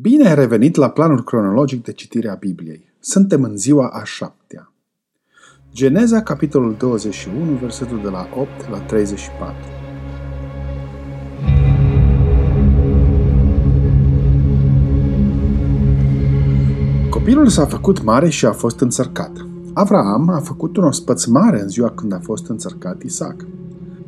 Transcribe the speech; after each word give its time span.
Bine 0.00 0.28
ai 0.28 0.34
revenit 0.34 0.76
la 0.76 0.90
planul 0.90 1.24
cronologic 1.24 1.82
de 1.84 1.92
citire 1.92 2.28
a 2.28 2.34
Bibliei. 2.34 2.92
Suntem 3.00 3.42
în 3.42 3.56
ziua 3.56 3.88
a 3.88 4.04
șaptea. 4.04 4.72
Geneza, 5.72 6.22
capitolul 6.22 6.74
21, 6.78 7.56
versetul 7.56 8.00
de 8.02 8.08
la 8.08 8.28
8 8.36 8.70
la 8.70 8.78
34. 8.78 9.56
Copilul 17.10 17.48
s-a 17.48 17.66
făcut 17.66 18.02
mare 18.02 18.28
și 18.28 18.46
a 18.46 18.52
fost 18.52 18.80
înțărcat. 18.80 19.46
Avraam 19.72 20.28
a 20.28 20.40
făcut 20.40 20.76
un 20.76 20.84
ospăț 20.84 21.24
mare 21.24 21.60
în 21.60 21.68
ziua 21.68 21.90
când 21.90 22.12
a 22.12 22.20
fost 22.22 22.48
înțărcat 22.48 23.02
Isaac. 23.02 23.46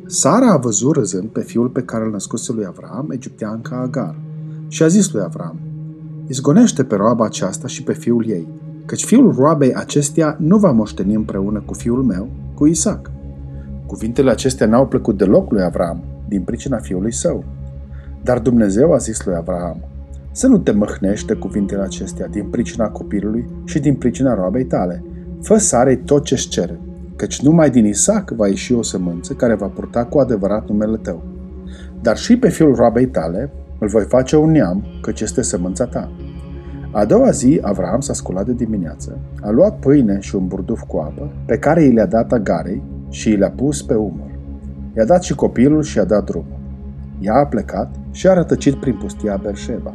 Sara 0.05 0.51
a 0.51 0.57
văzut 0.57 0.95
râzând 0.95 1.29
pe 1.29 1.41
fiul 1.41 1.69
pe 1.69 1.81
care 1.81 2.03
îl 2.03 2.11
născuse 2.11 2.53
lui 2.53 2.65
Avram, 2.65 3.11
egipteanca 3.11 3.75
Agar, 3.75 4.15
și 4.67 4.83
a 4.83 4.87
zis 4.87 5.11
lui 5.11 5.21
Avram, 5.21 5.59
Izgonește 6.31 6.83
pe 6.83 6.95
roaba 6.95 7.25
aceasta 7.25 7.67
și 7.67 7.83
pe 7.83 7.93
fiul 7.93 8.29
ei, 8.29 8.47
căci 8.85 9.05
fiul 9.05 9.33
roabei 9.33 9.73
acesteia 9.73 10.35
nu 10.39 10.57
va 10.57 10.71
moșteni 10.71 11.13
împreună 11.13 11.63
cu 11.65 11.73
fiul 11.73 12.03
meu, 12.03 12.29
cu 12.53 12.65
Isaac. 12.65 13.11
Cuvintele 13.85 14.31
acestea 14.31 14.67
n-au 14.67 14.87
plăcut 14.87 15.17
deloc 15.17 15.51
lui 15.51 15.63
Avram, 15.63 16.03
din 16.27 16.41
pricina 16.41 16.77
fiului 16.77 17.13
său. 17.13 17.43
Dar 18.23 18.39
Dumnezeu 18.39 18.93
a 18.93 18.97
zis 18.97 19.25
lui 19.25 19.35
Avram, 19.35 19.77
să 20.31 20.47
nu 20.47 20.57
te 20.57 20.71
măhnește 20.71 21.33
cuvintele 21.33 21.81
acestea 21.81 22.27
din 22.27 22.45
pricina 22.49 22.89
copilului 22.89 23.45
și 23.63 23.79
din 23.79 23.95
pricina 23.95 24.33
roabei 24.33 24.65
tale. 24.65 25.03
Fă 25.41 25.57
Sarei 25.57 25.97
tot 25.97 26.23
ce-și 26.23 26.47
cere, 26.47 26.79
căci 27.15 27.41
numai 27.41 27.69
din 27.69 27.85
Isaac 27.85 28.29
va 28.29 28.47
ieși 28.47 28.73
o 28.73 28.81
sămânță 28.81 29.33
care 29.33 29.53
va 29.53 29.67
purta 29.67 30.05
cu 30.05 30.19
adevărat 30.19 30.67
numele 30.67 30.97
tău. 30.97 31.23
Dar 32.01 32.17
și 32.17 32.37
pe 32.37 32.49
fiul 32.49 32.75
roabei 32.75 33.07
tale 33.07 33.51
îl 33.81 33.87
voi 33.87 34.03
face 34.03 34.35
un 34.37 34.51
neam, 34.51 34.83
căci 35.01 35.21
este 35.21 35.41
sămânța 35.41 35.85
ta. 35.85 36.11
A 36.91 37.05
doua 37.05 37.29
zi, 37.29 37.59
Avram 37.61 37.99
s-a 37.99 38.13
sculat 38.13 38.45
de 38.45 38.53
dimineață, 38.53 39.17
a 39.41 39.49
luat 39.49 39.79
pâine 39.79 40.17
și 40.19 40.35
un 40.35 40.47
burduf 40.47 40.81
cu 40.87 40.97
apă, 40.97 41.31
pe 41.45 41.57
care 41.57 41.83
i 41.83 41.91
le-a 41.91 42.05
dat 42.05 42.31
Agarei 42.31 42.83
și 43.09 43.29
i 43.29 43.35
le-a 43.35 43.51
pus 43.51 43.81
pe 43.81 43.93
umăr. 43.93 44.39
I-a 44.97 45.05
dat 45.05 45.23
și 45.23 45.35
copilul 45.35 45.81
și 45.81 45.97
i-a 45.97 46.03
dat 46.03 46.25
drumul. 46.25 46.59
Ea 47.19 47.33
a 47.33 47.45
plecat 47.45 47.95
și 48.11 48.27
a 48.27 48.33
rătăcit 48.33 48.75
prin 48.75 48.97
pustia 48.97 49.39
Berșeba. 49.43 49.93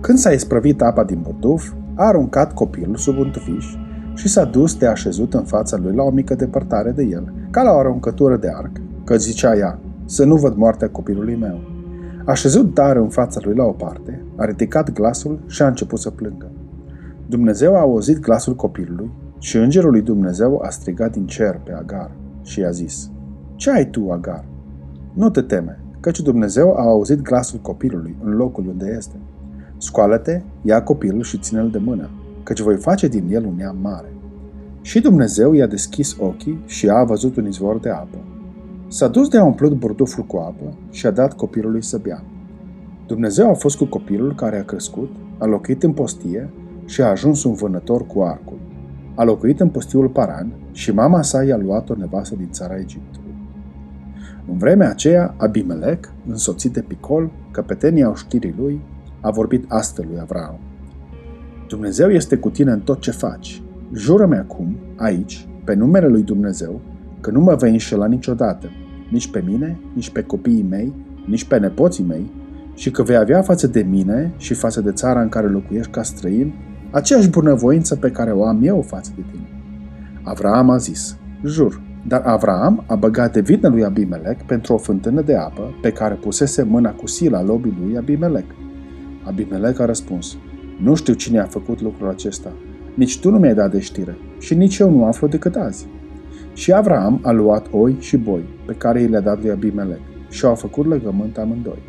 Când 0.00 0.18
s-a 0.18 0.30
isprăvit 0.30 0.82
apa 0.82 1.04
din 1.04 1.18
burduf, 1.22 1.72
a 1.94 2.04
aruncat 2.04 2.54
copilul 2.54 2.96
sub 2.96 3.18
un 3.18 3.30
tufiș 3.30 3.66
și 4.14 4.28
s-a 4.28 4.44
dus 4.44 4.76
de 4.76 4.86
așezut 4.86 5.34
în 5.34 5.44
fața 5.44 5.76
lui 5.82 5.94
la 5.94 6.02
o 6.02 6.10
mică 6.10 6.34
depărtare 6.34 6.90
de 6.90 7.02
el, 7.02 7.32
ca 7.50 7.62
la 7.62 7.72
o 7.72 7.78
aruncătură 7.78 8.36
de 8.36 8.50
arc, 8.54 8.70
că 9.04 9.16
zicea 9.16 9.56
ea, 9.56 9.78
să 10.04 10.24
nu 10.24 10.36
văd 10.36 10.56
moartea 10.56 10.88
copilului 10.88 11.36
meu. 11.36 11.73
A 12.24 12.34
șezut 12.34 12.74
dar 12.74 12.96
în 12.96 13.08
fața 13.08 13.40
lui 13.42 13.54
la 13.54 13.64
o 13.64 13.70
parte, 13.70 14.24
a 14.36 14.44
ridicat 14.44 14.92
glasul 14.92 15.40
și 15.46 15.62
a 15.62 15.66
început 15.66 15.98
să 15.98 16.10
plângă. 16.10 16.50
Dumnezeu 17.26 17.76
a 17.76 17.80
auzit 17.80 18.18
glasul 18.18 18.54
copilului 18.54 19.10
și 19.38 19.56
îngerul 19.56 19.90
lui 19.90 20.02
Dumnezeu 20.02 20.60
a 20.64 20.68
strigat 20.68 21.12
din 21.12 21.26
cer 21.26 21.60
pe 21.64 21.72
Agar 21.72 22.10
și 22.42 22.60
i-a 22.60 22.70
zis, 22.70 23.10
Ce 23.54 23.70
ai 23.70 23.90
tu, 23.90 24.10
Agar? 24.10 24.44
Nu 25.12 25.30
te 25.30 25.40
teme, 25.40 25.80
căci 26.00 26.20
Dumnezeu 26.20 26.74
a 26.76 26.82
auzit 26.82 27.20
glasul 27.20 27.58
copilului 27.58 28.16
în 28.22 28.36
locul 28.36 28.68
unde 28.68 28.94
este. 28.96 29.16
Scoală-te, 29.78 30.42
ia 30.62 30.82
copilul 30.82 31.22
și 31.22 31.38
ține-l 31.38 31.70
de 31.70 31.78
mână, 31.78 32.10
căci 32.42 32.60
voi 32.60 32.76
face 32.76 33.08
din 33.08 33.28
el 33.30 33.44
un 33.44 33.54
neam 33.56 33.76
mare. 33.80 34.12
Și 34.80 35.00
Dumnezeu 35.00 35.52
i-a 35.52 35.66
deschis 35.66 36.16
ochii 36.18 36.62
și 36.66 36.88
a 36.88 37.04
văzut 37.04 37.36
un 37.36 37.46
izvor 37.46 37.78
de 37.78 37.90
apă. 37.90 38.18
S-a 38.94 39.08
dus 39.08 39.28
de 39.28 39.38
a 39.38 39.44
umplut 39.44 39.72
burduful 39.72 40.24
cu 40.24 40.36
apă 40.36 40.76
și 40.90 41.06
a 41.06 41.10
dat 41.10 41.36
copilului 41.36 41.82
să 41.82 41.98
bea. 42.02 42.24
Dumnezeu 43.06 43.48
a 43.50 43.54
fost 43.54 43.76
cu 43.76 43.84
copilul 43.84 44.34
care 44.34 44.58
a 44.58 44.64
crescut, 44.64 45.10
a 45.38 45.46
locuit 45.46 45.82
în 45.82 45.92
postie 45.92 46.50
și 46.84 47.00
a 47.00 47.06
ajuns 47.06 47.44
un 47.44 47.52
vânător 47.52 48.06
cu 48.06 48.22
arcul. 48.22 48.58
A 49.14 49.24
locuit 49.24 49.60
în 49.60 49.68
postiul 49.68 50.08
Paran 50.08 50.52
și 50.72 50.90
mama 50.90 51.22
sa 51.22 51.42
i-a 51.42 51.56
luat 51.56 51.90
o 51.90 51.94
nevastă 51.94 52.34
din 52.36 52.48
țara 52.50 52.76
Egiptului. 52.76 53.34
În 54.50 54.58
vremea 54.58 54.88
aceea, 54.88 55.34
Abimelec, 55.36 56.12
însoțit 56.28 56.72
de 56.72 56.80
Picol, 56.80 57.30
căpetenia 57.50 58.10
oștirii 58.10 58.54
lui, 58.58 58.80
a 59.20 59.30
vorbit 59.30 59.64
astfel 59.68 60.06
lui 60.08 60.20
Avram. 60.20 60.58
Dumnezeu 61.68 62.10
este 62.10 62.36
cu 62.36 62.50
tine 62.50 62.70
în 62.70 62.80
tot 62.80 63.00
ce 63.00 63.10
faci. 63.10 63.62
Jură-mi 63.92 64.36
acum, 64.36 64.76
aici, 64.96 65.48
pe 65.64 65.74
numele 65.74 66.06
lui 66.06 66.22
Dumnezeu, 66.22 66.80
că 67.20 67.30
nu 67.30 67.40
mă 67.40 67.54
vei 67.54 67.70
înșela 67.70 68.06
niciodată, 68.06 68.70
nici 69.08 69.30
pe 69.30 69.42
mine, 69.46 69.78
nici 69.94 70.10
pe 70.10 70.22
copiii 70.22 70.66
mei, 70.70 70.92
nici 71.26 71.44
pe 71.44 71.58
nepoții 71.58 72.04
mei, 72.04 72.30
și 72.74 72.90
că 72.90 73.02
vei 73.02 73.16
avea 73.16 73.42
față 73.42 73.66
de 73.66 73.82
mine 73.82 74.32
și 74.36 74.54
față 74.54 74.80
de 74.80 74.92
țara 74.92 75.20
în 75.20 75.28
care 75.28 75.46
locuiești 75.48 75.90
ca 75.90 76.02
străin, 76.02 76.54
aceeași 76.90 77.30
bunăvoință 77.30 77.96
pe 77.96 78.10
care 78.10 78.32
o 78.32 78.44
am 78.44 78.60
eu 78.62 78.82
față 78.82 79.12
de 79.16 79.22
tine. 79.30 79.48
Avraam 80.22 80.70
a 80.70 80.76
zis, 80.76 81.16
jur, 81.44 81.80
dar 82.06 82.22
Avraam 82.24 82.84
a 82.86 82.94
băgat 82.94 83.32
de 83.32 83.40
vină 83.40 83.68
lui 83.68 83.84
Abimelec 83.84 84.42
pentru 84.42 84.74
o 84.74 84.78
fântână 84.78 85.20
de 85.20 85.36
apă 85.36 85.74
pe 85.82 85.90
care 85.90 86.14
pusese 86.14 86.62
mâna 86.62 86.90
cu 86.90 87.06
sila 87.06 87.42
lobii 87.42 87.76
lui 87.84 87.96
Abimelec. 87.96 88.44
Abimelec 89.22 89.80
a 89.80 89.84
răspuns, 89.84 90.36
nu 90.82 90.94
știu 90.94 91.14
cine 91.14 91.38
a 91.38 91.44
făcut 91.44 91.80
lucrul 91.80 92.08
acesta, 92.08 92.52
nici 92.94 93.20
tu 93.20 93.30
nu 93.30 93.38
mi-ai 93.38 93.54
dat 93.54 93.70
de 93.70 93.80
știre 93.80 94.16
și 94.38 94.54
nici 94.54 94.78
eu 94.78 94.90
nu 94.90 95.04
aflu 95.04 95.26
decât 95.26 95.56
azi. 95.56 95.86
Și 96.54 96.72
Avram 96.72 97.20
a 97.22 97.30
luat 97.30 97.66
oi 97.70 97.96
și 98.00 98.16
boi 98.16 98.44
pe 98.66 98.74
care 98.74 99.00
i 99.00 99.06
le-a 99.06 99.20
dat 99.20 99.40
lui 99.40 99.50
Abimelec 99.50 100.00
și 100.30 100.44
au 100.44 100.54
făcut 100.54 100.86
legământ 100.86 101.38
amândoi. 101.38 101.82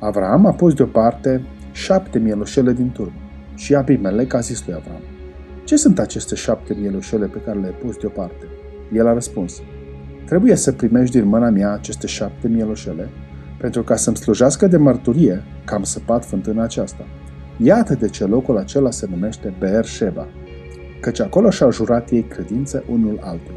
Avram 0.00 0.46
a 0.46 0.52
pus 0.52 0.74
deoparte 0.74 1.42
șapte 1.72 2.18
mielușele 2.18 2.72
din 2.72 2.90
turmă 2.90 3.20
și 3.54 3.74
Abimelec 3.74 4.34
a 4.34 4.38
zis 4.38 4.66
lui 4.66 4.74
Avram, 4.74 5.00
Ce 5.64 5.76
sunt 5.76 5.98
aceste 5.98 6.34
șapte 6.34 6.76
mielușele 6.80 7.26
pe 7.26 7.38
care 7.44 7.58
le-ai 7.58 7.74
pus 7.82 7.96
deoparte? 7.96 8.46
El 8.92 9.06
a 9.06 9.12
răspuns, 9.12 9.62
Trebuie 10.26 10.54
să 10.54 10.72
primești 10.72 11.18
din 11.18 11.28
mâna 11.28 11.50
mea 11.50 11.72
aceste 11.72 12.06
șapte 12.06 12.48
mielușele 12.48 13.08
pentru 13.58 13.82
ca 13.82 13.96
să-mi 13.96 14.16
slujească 14.16 14.66
de 14.66 14.76
mărturie 14.76 15.42
că 15.64 15.74
am 15.74 15.82
săpat 15.82 16.24
fântâna 16.24 16.62
aceasta. 16.62 17.04
Iată 17.56 17.94
de 17.94 18.08
ce 18.08 18.24
locul 18.24 18.58
acela 18.58 18.90
se 18.90 19.06
numește 19.10 19.54
Beer 19.58 19.84
Sheba, 19.84 20.26
căci 21.00 21.20
acolo 21.20 21.50
și-au 21.50 21.72
jurat 21.72 22.10
ei 22.10 22.22
credință 22.22 22.84
unul 22.88 23.18
altul. 23.22 23.54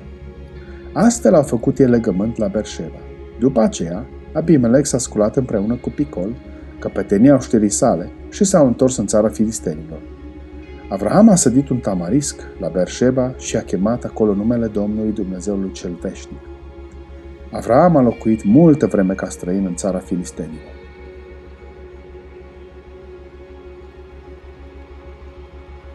Astfel 0.98 1.34
au 1.34 1.44
făcut 1.44 1.80
ei 1.80 1.88
legământ 1.88 2.38
la 2.38 2.48
Berșeva. 2.48 3.00
După 3.40 3.62
aceea, 3.62 4.06
Abimelec 4.34 4.86
s-a 4.86 4.98
sculat 4.98 5.36
împreună 5.36 5.76
cu 5.76 5.90
Picol, 5.90 6.36
căpetenia 6.80 7.36
oștirii 7.36 7.70
sale, 7.70 8.12
și 8.30 8.44
s-au 8.44 8.68
întors 8.68 8.98
în 8.98 9.06
țara 9.06 9.30
filistenilor. 9.30 10.00
Avraham 10.90 11.30
a 11.30 11.36
sădit 11.36 11.70
un 11.70 11.78
tamarisc 11.78 12.42
la 12.60 12.68
Berșeba 12.68 13.34
și 13.38 13.56
a 13.56 13.62
chemat 13.62 14.04
acolo 14.04 14.34
numele 14.34 14.68
Domnului 14.68 15.12
Dumnezeului 15.12 15.72
cel 15.72 15.98
veșnic. 16.02 16.40
Avraham 17.52 17.96
a 17.96 18.02
locuit 18.02 18.44
multă 18.44 18.86
vreme 18.86 19.14
ca 19.14 19.30
străin 19.30 19.66
în 19.66 19.76
țara 19.76 19.98
filistenilor. 19.98 20.74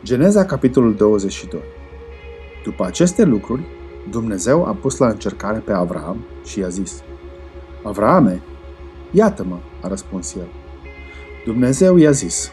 Geneza, 0.04 0.44
capitolul 0.44 0.94
22 0.94 1.60
După 2.64 2.84
aceste 2.86 3.24
lucruri, 3.24 3.62
Dumnezeu 4.08 4.64
a 4.64 4.76
pus 4.80 4.96
la 4.96 5.08
încercare 5.08 5.58
pe 5.58 5.72
Avram 5.72 6.16
și 6.44 6.58
i-a 6.58 6.68
zis, 6.68 7.02
Avrame, 7.82 8.42
iată-mă, 9.10 9.56
a 9.82 9.88
răspuns 9.88 10.34
el. 10.34 10.48
Dumnezeu 11.44 11.96
i-a 11.96 12.10
zis, 12.10 12.50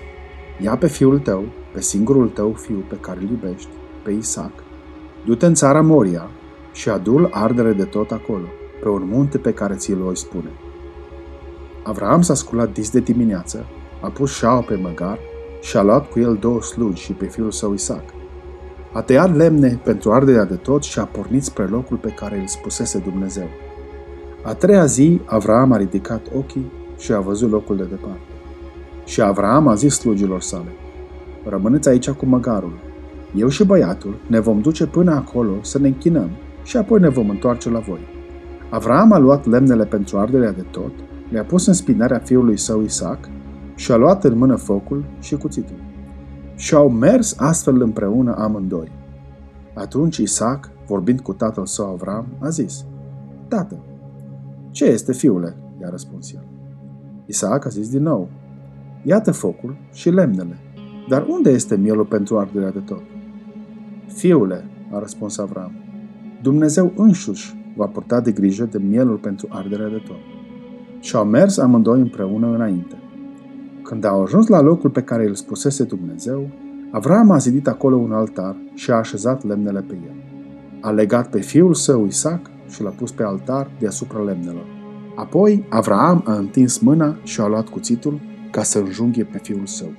ia 0.59 0.77
pe 0.77 0.87
fiul 0.87 1.19
tău, 1.19 1.43
pe 1.73 1.81
singurul 1.81 2.29
tău 2.29 2.53
fiu 2.53 2.83
pe 2.89 2.95
care 2.95 3.19
îl 3.21 3.29
iubești, 3.29 3.69
pe 4.03 4.11
Isaac, 4.11 4.51
du-te 5.25 5.45
în 5.45 5.53
țara 5.53 5.81
Moria 5.81 6.29
și 6.73 6.89
adu-l 6.89 7.29
ardere 7.31 7.73
de 7.73 7.83
tot 7.83 8.11
acolo, 8.11 8.45
pe 8.81 8.89
un 8.89 9.07
munte 9.07 9.37
pe 9.37 9.53
care 9.53 9.75
ți-l 9.75 10.01
voi 10.01 10.17
spune. 10.17 10.51
Avram 11.83 12.21
s-a 12.21 12.33
sculat 12.33 12.73
dis 12.73 12.89
de 12.89 12.99
dimineață, 12.99 13.65
a 14.01 14.09
pus 14.09 14.35
șaua 14.35 14.61
pe 14.61 14.75
măgar 14.75 15.19
și 15.61 15.77
a 15.77 15.81
luat 15.81 16.09
cu 16.09 16.19
el 16.19 16.35
două 16.35 16.61
slugi 16.61 17.01
și 17.01 17.13
pe 17.13 17.25
fiul 17.25 17.51
său 17.51 17.73
Isaac. 17.73 18.03
A 18.97 19.01
tăiat 19.01 19.35
lemne 19.35 19.79
pentru 19.83 20.11
arderea 20.11 20.45
de 20.45 20.55
tot 20.55 20.83
și 20.83 20.99
a 20.99 21.03
pornit 21.03 21.43
spre 21.43 21.65
locul 21.65 21.97
pe 21.97 22.09
care 22.09 22.39
îl 22.39 22.47
spusese 22.47 22.97
Dumnezeu. 22.97 23.47
A 24.43 24.53
treia 24.53 24.85
zi, 24.85 25.21
Avram 25.25 25.71
a 25.71 25.77
ridicat 25.77 26.21
ochii 26.35 26.71
și 26.97 27.13
a 27.13 27.19
văzut 27.19 27.51
locul 27.51 27.75
de 27.75 27.83
departe. 27.83 28.21
Și 29.05 29.21
Avram 29.21 29.67
a 29.67 29.73
zis 29.73 29.95
slugilor 29.95 30.41
sale, 30.41 30.71
Rămâneți 31.45 31.89
aici 31.89 32.09
cu 32.09 32.25
măgarul. 32.25 32.79
Eu 33.35 33.47
și 33.47 33.65
băiatul 33.65 34.15
ne 34.27 34.39
vom 34.39 34.61
duce 34.61 34.85
până 34.85 35.11
acolo 35.11 35.53
să 35.61 35.79
ne 35.79 35.87
închinăm 35.87 36.29
și 36.63 36.77
apoi 36.77 36.99
ne 36.99 37.09
vom 37.09 37.29
întoarce 37.29 37.69
la 37.69 37.79
voi. 37.79 38.07
Avram 38.69 39.11
a 39.11 39.17
luat 39.17 39.45
lemnele 39.45 39.85
pentru 39.85 40.17
arderea 40.17 40.51
de 40.51 40.65
tot, 40.71 40.91
le-a 41.29 41.43
pus 41.43 41.65
în 41.65 41.73
spinarea 41.73 42.21
fiului 42.25 42.57
său 42.57 42.81
Isaac 42.81 43.29
și 43.75 43.91
a 43.91 43.95
luat 43.95 44.23
în 44.23 44.37
mână 44.37 44.55
focul 44.55 45.03
și 45.19 45.35
cuțitul. 45.35 45.86
Și 46.57 46.73
au 46.75 46.89
mers 46.89 47.35
astfel 47.39 47.81
împreună 47.81 48.35
amândoi. 48.37 48.91
Atunci 49.73 50.17
Isaac, 50.17 50.69
vorbind 50.87 51.19
cu 51.19 51.33
tatăl 51.33 51.65
său 51.65 51.85
Avram, 51.85 52.27
a 52.39 52.49
zis, 52.49 52.85
Tată, 53.47 53.79
ce 54.71 54.85
este, 54.85 55.13
fiule?" 55.13 55.55
i-a 55.81 55.89
răspuns 55.89 56.33
el. 56.33 56.43
Isaac 57.25 57.65
a 57.65 57.69
zis 57.69 57.89
din 57.89 58.01
nou, 58.01 58.29
Iată 59.03 59.31
focul 59.31 59.77
și 59.93 60.09
lemnele. 60.09 60.57
Dar 61.09 61.25
unde 61.29 61.49
este 61.49 61.75
mielul 61.75 62.05
pentru 62.05 62.37
arderea 62.37 62.71
de 62.71 62.79
tot? 62.79 63.01
Fiule, 64.07 64.63
a 64.91 64.99
răspuns 64.99 65.37
Avram, 65.37 65.71
Dumnezeu 66.41 66.93
însuși 66.95 67.55
va 67.75 67.85
purta 67.85 68.21
de 68.21 68.31
grijă 68.31 68.65
de 68.65 68.77
mielul 68.77 69.17
pentru 69.17 69.47
arderea 69.51 69.89
de 69.89 70.01
tot. 70.07 70.17
Și 70.99 71.15
au 71.15 71.25
mers 71.25 71.57
amândoi 71.57 71.99
împreună 71.99 72.47
înainte. 72.47 72.95
Când 73.87 74.03
au 74.03 74.23
ajuns 74.23 74.47
la 74.47 74.61
locul 74.61 74.89
pe 74.89 75.01
care 75.01 75.27
îl 75.27 75.35
spusese 75.35 75.83
Dumnezeu, 75.83 76.49
Avram 76.91 77.31
a 77.31 77.37
zidit 77.37 77.67
acolo 77.67 77.95
un 77.95 78.11
altar 78.11 78.55
și 78.73 78.91
a 78.91 78.95
așezat 78.95 79.45
lemnele 79.45 79.81
pe 79.81 79.93
el. 79.93 80.15
A 80.81 80.89
legat 80.89 81.29
pe 81.29 81.39
fiul 81.39 81.73
său 81.73 82.05
Isaac 82.05 82.49
și 82.69 82.81
l-a 82.81 82.89
pus 82.89 83.11
pe 83.11 83.23
altar 83.23 83.71
deasupra 83.79 84.19
lemnelor. 84.19 84.65
Apoi 85.15 85.65
Avram 85.69 86.23
a 86.25 86.33
întins 86.33 86.77
mâna 86.77 87.17
și 87.23 87.41
a 87.41 87.47
luat 87.47 87.67
cuțitul 87.67 88.19
ca 88.51 88.63
să 88.63 88.79
înjunghe 88.79 89.23
pe 89.23 89.37
fiul 89.37 89.65
său. 89.65 89.91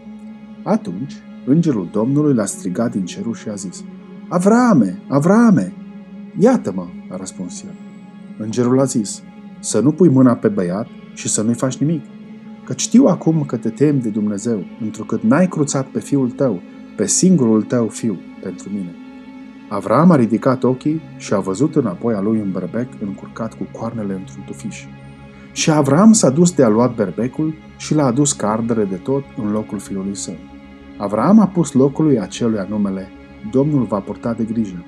Atunci, 0.65 1.15
îngerul 1.47 1.89
Domnului 1.93 2.35
l-a 2.35 2.45
strigat 2.45 2.91
din 2.91 3.05
cerul 3.05 3.35
și 3.35 3.49
a 3.49 3.55
zis, 3.55 3.85
Avrame, 4.29 5.03
Avrame! 5.09 5.73
Iată-mă, 6.39 6.87
a 7.11 7.17
răspuns 7.17 7.63
el. 7.63 7.75
Îngerul 8.39 8.81
a 8.81 8.85
zis, 8.85 9.23
să 9.61 9.81
nu 9.81 9.93
pui 9.93 10.09
mâna 10.09 10.35
pe 10.35 10.49
băiat 10.49 10.87
și 11.15 11.29
să 11.29 11.43
nu-i 11.43 11.55
faci 11.55 11.77
nimic, 11.77 12.03
că 12.69 12.75
știu 12.77 13.07
acum 13.07 13.45
că 13.45 13.57
te 13.57 13.71
temi 13.71 14.01
de 14.01 14.09
Dumnezeu, 14.09 14.65
întrucât 14.81 15.23
n-ai 15.23 15.49
cruțat 15.49 15.87
pe 15.87 16.01
fiul 16.01 16.31
tău, 16.31 16.61
pe 16.97 17.07
singurul 17.07 17.63
tău 17.63 17.89
fiu, 17.89 18.19
pentru 18.43 18.69
mine. 18.69 18.95
Avram 19.69 20.11
a 20.11 20.17
ridicat 20.17 20.65
ochii 20.65 21.01
și 21.17 21.35
a 21.35 21.39
văzut 21.39 21.77
înapoi 21.77 22.15
a 22.15 22.21
lui 22.21 22.41
un 22.41 22.53
berbec 22.53 22.89
încurcat 23.01 23.55
cu 23.55 23.67
coarnele 23.79 24.15
într-un 24.15 24.43
tufiș. 24.47 24.85
Și 25.53 25.71
Avram 25.71 26.13
s-a 26.13 26.31
dus 26.31 26.53
de 26.53 26.63
a 26.63 26.69
luat 26.69 26.95
berbecul 26.95 27.55
și 27.77 27.95
l-a 27.95 28.05
adus 28.05 28.33
ca 28.33 28.51
ardere 28.51 28.85
de 28.85 28.97
tot 28.97 29.25
în 29.37 29.51
locul 29.51 29.79
fiului 29.79 30.17
său. 30.17 30.37
Avram 30.97 31.41
a 31.41 31.47
pus 31.47 31.73
locului 31.73 32.21
acelui 32.21 32.67
numele 32.69 33.09
Domnul 33.51 33.83
va 33.83 33.99
purta 33.99 34.33
de 34.33 34.45
grijă. 34.45 34.85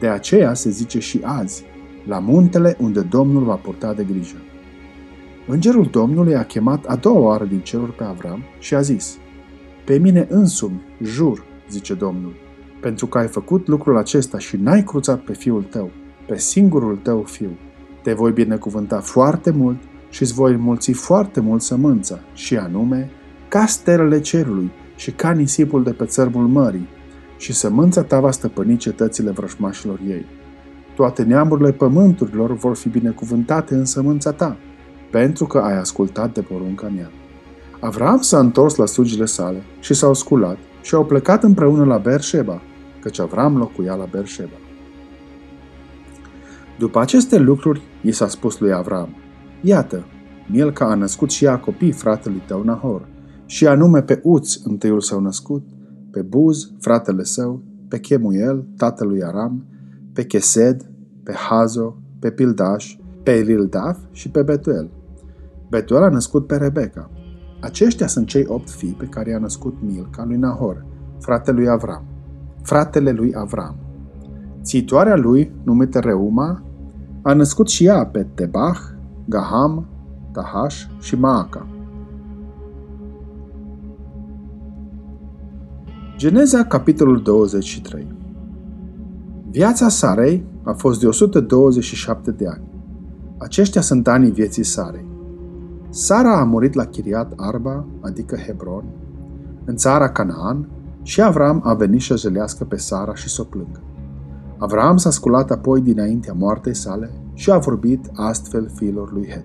De 0.00 0.08
aceea 0.08 0.54
se 0.54 0.70
zice 0.70 0.98
și 0.98 1.20
azi, 1.22 1.64
la 2.06 2.18
muntele 2.18 2.76
unde 2.78 3.00
Domnul 3.00 3.44
va 3.44 3.54
purta 3.54 3.92
de 3.92 4.04
grijă. 4.04 4.36
Îngerul 5.50 5.88
Domnului 5.90 6.34
a 6.34 6.44
chemat 6.44 6.84
a 6.84 6.96
doua 6.96 7.18
oară 7.18 7.44
din 7.44 7.58
ceruri 7.60 7.92
pe 7.92 8.04
Avram 8.04 8.42
și 8.58 8.74
a 8.74 8.80
zis, 8.80 9.16
Pe 9.84 9.98
mine 9.98 10.26
însumi, 10.30 10.82
jur, 11.02 11.44
zice 11.70 11.94
Domnul, 11.94 12.32
pentru 12.80 13.06
că 13.06 13.18
ai 13.18 13.26
făcut 13.26 13.66
lucrul 13.66 13.96
acesta 13.96 14.38
și 14.38 14.56
n-ai 14.56 14.82
cruțat 14.82 15.20
pe 15.20 15.32
fiul 15.32 15.62
tău, 15.62 15.90
pe 16.26 16.38
singurul 16.38 16.96
tău 16.96 17.22
fiu, 17.22 17.50
te 18.02 18.12
voi 18.12 18.32
binecuvânta 18.32 19.00
foarte 19.00 19.50
mult 19.50 19.78
și 20.10 20.22
îți 20.22 20.32
voi 20.34 20.56
mulți 20.56 20.92
foarte 20.92 21.40
mult 21.40 21.62
sămânța, 21.62 22.18
și 22.34 22.56
anume, 22.56 23.10
ca 23.48 23.66
stelele 23.66 24.20
cerului 24.20 24.70
și 24.96 25.10
ca 25.10 25.30
nisipul 25.30 25.82
de 25.82 25.92
pe 25.92 26.04
țărmul 26.04 26.46
mării, 26.46 26.88
și 27.36 27.52
sămânța 27.52 28.02
ta 28.02 28.20
va 28.20 28.30
stăpâni 28.30 28.76
cetățile 28.76 29.30
vrăjmașilor 29.30 30.00
ei. 30.08 30.24
Toate 30.94 31.22
neamurile 31.22 31.72
pământurilor 31.72 32.52
vor 32.52 32.76
fi 32.76 32.88
binecuvântate 32.88 33.74
în 33.74 33.84
sămânța 33.84 34.32
ta, 34.32 34.56
pentru 35.10 35.46
că 35.46 35.58
ai 35.58 35.78
ascultat 35.78 36.34
de 36.34 36.40
porunca 36.40 36.88
mea. 36.88 37.10
Avram 37.80 38.20
s-a 38.20 38.38
întors 38.38 38.76
la 38.76 38.86
slujile 38.86 39.24
sale 39.24 39.62
și 39.80 39.94
s-au 39.94 40.14
sculat 40.14 40.58
și 40.82 40.94
au 40.94 41.04
plecat 41.04 41.42
împreună 41.42 41.84
la 41.84 41.98
Berșeba, 41.98 42.60
căci 43.00 43.20
Avram 43.20 43.56
locuia 43.56 43.94
la 43.94 44.08
Berșeba. 44.10 44.56
După 46.78 47.00
aceste 47.00 47.38
lucruri, 47.38 47.82
i 48.02 48.12
s-a 48.12 48.28
spus 48.28 48.58
lui 48.58 48.72
Avram, 48.72 49.16
Iată, 49.60 50.04
Milca 50.50 50.90
a 50.90 50.94
născut 50.94 51.30
și 51.30 51.44
ea 51.44 51.58
copii 51.58 51.92
fratelui 51.92 52.42
tău 52.46 52.62
Nahor, 52.62 53.08
și 53.46 53.66
anume 53.66 54.02
pe 54.02 54.20
Uț, 54.22 54.54
întâiul 54.64 55.00
său 55.00 55.20
născut, 55.20 55.66
pe 56.10 56.22
Buz, 56.22 56.70
fratele 56.80 57.22
său, 57.22 57.62
pe 57.88 57.98
Chemuel, 57.98 58.66
tatălui 58.76 59.22
Aram, 59.22 59.64
pe 60.12 60.24
Chesed, 60.24 60.90
pe 61.22 61.32
Hazo, 61.32 61.96
pe 62.18 62.30
Pildaș, 62.30 62.96
pe 63.22 63.30
Elildaf 63.30 63.98
și 64.10 64.30
pe 64.30 64.42
Betuel. 64.42 64.90
Betuel 65.68 66.02
a 66.02 66.08
născut 66.08 66.46
pe 66.46 66.56
Rebecca. 66.56 67.10
Aceștia 67.60 68.06
sunt 68.06 68.26
cei 68.26 68.44
opt 68.46 68.70
fii 68.70 68.96
pe 68.98 69.04
care 69.04 69.30
i-a 69.30 69.38
născut 69.38 69.76
Milca 69.80 70.24
lui 70.24 70.36
Nahor, 70.36 70.84
fratele 71.18 71.56
lui 71.56 71.68
Avram. 71.68 72.04
Fratele 72.62 73.10
lui 73.10 73.34
Avram. 73.36 73.76
Țitoarea 74.62 75.16
lui, 75.16 75.52
numită 75.62 75.98
Reuma, 75.98 76.62
a 77.22 77.32
născut 77.32 77.68
și 77.68 77.84
ea 77.84 78.06
pe 78.06 78.26
Tebach, 78.34 78.80
Gaham, 79.24 79.86
Tahash 80.32 80.84
și 81.00 81.16
Maaca. 81.16 81.66
Geneza, 86.16 86.64
capitolul 86.64 87.22
23 87.22 88.16
Viața 89.50 89.88
Sarei 89.88 90.44
a 90.62 90.72
fost 90.72 91.00
de 91.00 91.06
127 91.06 92.30
de 92.30 92.46
ani. 92.46 92.62
Aceștia 93.38 93.80
sunt 93.80 94.08
anii 94.08 94.30
vieții 94.30 94.64
Sarei. 94.64 95.07
Sara 95.90 96.40
a 96.40 96.44
murit 96.44 96.74
la 96.74 96.84
Chiriat 96.84 97.32
Arba, 97.36 97.84
adică 98.00 98.36
Hebron, 98.36 98.84
în 99.64 99.76
țara 99.76 100.08
Canaan, 100.08 100.68
și 101.02 101.22
Avram 101.22 101.60
a 101.64 101.74
venit 101.74 102.02
să 102.02 102.16
jelească 102.16 102.64
pe 102.64 102.76
Sara 102.76 103.14
și 103.14 103.28
să 103.28 103.40
o 103.40 103.44
plângă. 103.44 103.80
Avram 104.58 104.96
s-a 104.96 105.10
sculat 105.10 105.50
apoi 105.50 105.80
dinaintea 105.80 106.32
moartei 106.32 106.74
sale 106.74 107.10
și 107.34 107.50
a 107.50 107.58
vorbit 107.58 108.10
astfel 108.14 108.70
fiilor 108.74 109.12
lui 109.12 109.26
Het. 109.28 109.44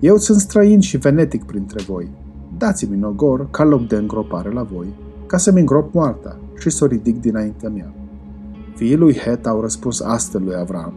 Eu 0.00 0.16
sunt 0.16 0.40
străin 0.40 0.80
și 0.80 0.96
venetic 0.96 1.44
printre 1.44 1.82
voi. 1.86 2.10
Dați-mi 2.58 2.96
un 2.96 3.02
ogor 3.02 3.50
ca 3.50 3.64
loc 3.64 3.88
de 3.88 3.96
îngropare 3.96 4.50
la 4.50 4.62
voi, 4.62 4.94
ca 5.26 5.36
să-mi 5.36 5.60
îngrop 5.60 5.94
moarta 5.94 6.36
și 6.58 6.70
să 6.70 6.84
o 6.84 6.86
ridic 6.86 7.20
dinaintea 7.20 7.68
mea. 7.68 7.94
Fiii 8.74 8.96
lui 8.96 9.16
Het 9.16 9.46
au 9.46 9.60
răspuns 9.60 10.00
astfel 10.00 10.44
lui 10.44 10.54
Avram. 10.54 10.92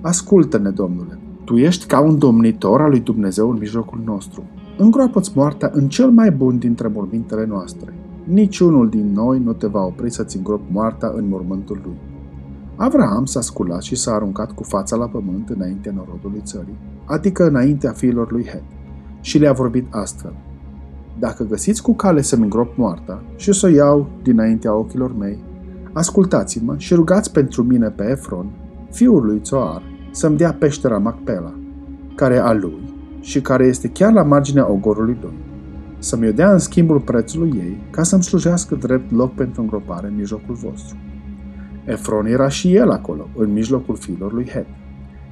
Ascultă-ne, 0.00 0.70
Domnule, 0.70 1.18
tu 1.44 1.56
ești 1.56 1.86
ca 1.86 2.00
un 2.00 2.18
domnitor 2.18 2.80
al 2.80 2.90
lui 2.90 3.00
Dumnezeu 3.00 3.50
în 3.50 3.56
mijlocul 3.58 4.00
nostru. 4.04 4.42
Îngroapă-ți 4.78 5.32
moartea 5.34 5.70
în 5.72 5.88
cel 5.88 6.10
mai 6.10 6.30
bun 6.30 6.58
dintre 6.58 6.88
mormintele 6.88 7.46
noastre. 7.46 7.94
Niciunul 8.24 8.88
din 8.88 9.12
noi 9.12 9.38
nu 9.38 9.52
te 9.52 9.66
va 9.66 9.84
opri 9.84 10.10
să-ți 10.10 10.36
îngrop 10.36 10.60
moartea 10.70 11.12
în 11.14 11.28
mormântul 11.28 11.80
lui. 11.84 11.96
Avram 12.76 13.24
s-a 13.24 13.40
sculat 13.40 13.82
și 13.82 13.94
s-a 13.94 14.12
aruncat 14.14 14.52
cu 14.52 14.62
fața 14.62 14.96
la 14.96 15.06
pământ 15.06 15.48
înaintea 15.48 15.92
norodului 15.96 16.40
țării, 16.44 16.78
adică 17.04 17.46
înaintea 17.46 17.92
fiilor 17.92 18.32
lui 18.32 18.44
Het, 18.44 18.62
și 19.20 19.38
le-a 19.38 19.52
vorbit 19.52 19.86
astfel. 19.90 20.32
Dacă 21.18 21.44
găsiți 21.44 21.82
cu 21.82 21.94
cale 21.94 22.22
să-mi 22.22 22.42
îngrop 22.42 22.76
moartea 22.76 23.22
și 23.36 23.52
să 23.52 23.66
o 23.66 23.68
iau 23.68 24.08
dinaintea 24.22 24.76
ochilor 24.76 25.16
mei, 25.16 25.38
ascultați-mă 25.92 26.74
și 26.76 26.94
rugați 26.94 27.32
pentru 27.32 27.62
mine 27.62 27.88
pe 27.88 28.10
Efron, 28.10 28.46
fiul 28.90 29.24
lui 29.24 29.40
Țoar, 29.40 29.82
să-mi 30.12 30.36
dea 30.36 30.52
peștera 30.52 30.98
Macpela, 30.98 31.54
care 32.14 32.34
e 32.34 32.40
a 32.40 32.52
lui 32.52 32.94
și 33.20 33.40
care 33.40 33.66
este 33.66 33.88
chiar 33.88 34.12
la 34.12 34.22
marginea 34.22 34.70
ogorului 34.70 35.16
lui, 35.20 35.32
să-mi 35.98 36.28
o 36.28 36.32
dea 36.32 36.52
în 36.52 36.58
schimbul 36.58 37.00
prețului 37.00 37.52
ei, 37.56 37.82
ca 37.90 38.02
să-mi 38.02 38.22
slujească 38.22 38.74
drept 38.74 39.12
loc 39.12 39.34
pentru 39.34 39.60
îngropare 39.60 40.06
în 40.06 40.14
mijlocul 40.14 40.54
vostru. 40.54 40.96
Efron 41.84 42.26
era 42.26 42.48
și 42.48 42.74
el 42.74 42.90
acolo, 42.90 43.28
în 43.36 43.52
mijlocul 43.52 43.96
fiilor 43.96 44.32
lui 44.32 44.48
Het. 44.48 44.66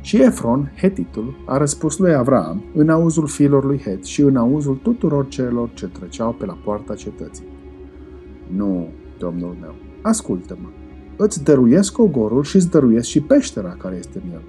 Și 0.01 0.23
Efron, 0.23 0.73
Hetitul, 0.77 1.45
a 1.47 1.57
răspuns 1.57 1.99
lui 1.99 2.15
Avram 2.15 2.65
în 2.75 2.89
auzul 2.89 3.27
fiilor 3.27 3.65
lui 3.65 3.79
Het 3.79 4.05
și 4.05 4.21
în 4.21 4.37
auzul 4.37 4.75
tuturor 4.83 5.29
celor 5.29 5.71
ce 5.75 5.87
treceau 5.87 6.33
pe 6.33 6.45
la 6.45 6.59
poarta 6.65 6.95
cetății. 6.95 7.47
Nu, 8.57 8.89
domnul 9.19 9.57
meu, 9.61 9.75
ascultă-mă. 10.03 10.69
Îți 11.17 11.45
dăruiesc 11.45 11.99
ogorul 11.99 12.43
și 12.43 12.57
îți 12.57 12.71
dăruiesc 12.71 13.09
și 13.09 13.21
peștera 13.21 13.77
care 13.79 13.97
este 13.97 14.23
în 14.25 14.33
el. 14.33 14.43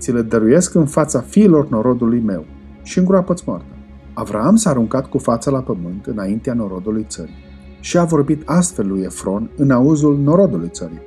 Ți 0.00 0.12
le 0.12 0.22
dăruiesc 0.22 0.74
în 0.74 0.86
fața 0.86 1.20
fiilor 1.20 1.68
norodului 1.68 2.20
meu 2.20 2.44
și 2.82 2.98
îngroapă-ți 2.98 3.42
moartea. 3.46 3.76
Avram 4.14 4.56
s-a 4.56 4.70
aruncat 4.70 5.08
cu 5.08 5.18
fața 5.18 5.50
la 5.50 5.60
pământ 5.60 6.06
înaintea 6.06 6.54
norodului 6.54 7.06
țării 7.08 7.34
și 7.80 7.98
a 7.98 8.04
vorbit 8.04 8.42
astfel 8.44 8.88
lui 8.88 9.02
Efron 9.02 9.50
în 9.56 9.70
auzul 9.70 10.18
norodului 10.18 10.68
țării. 10.68 11.00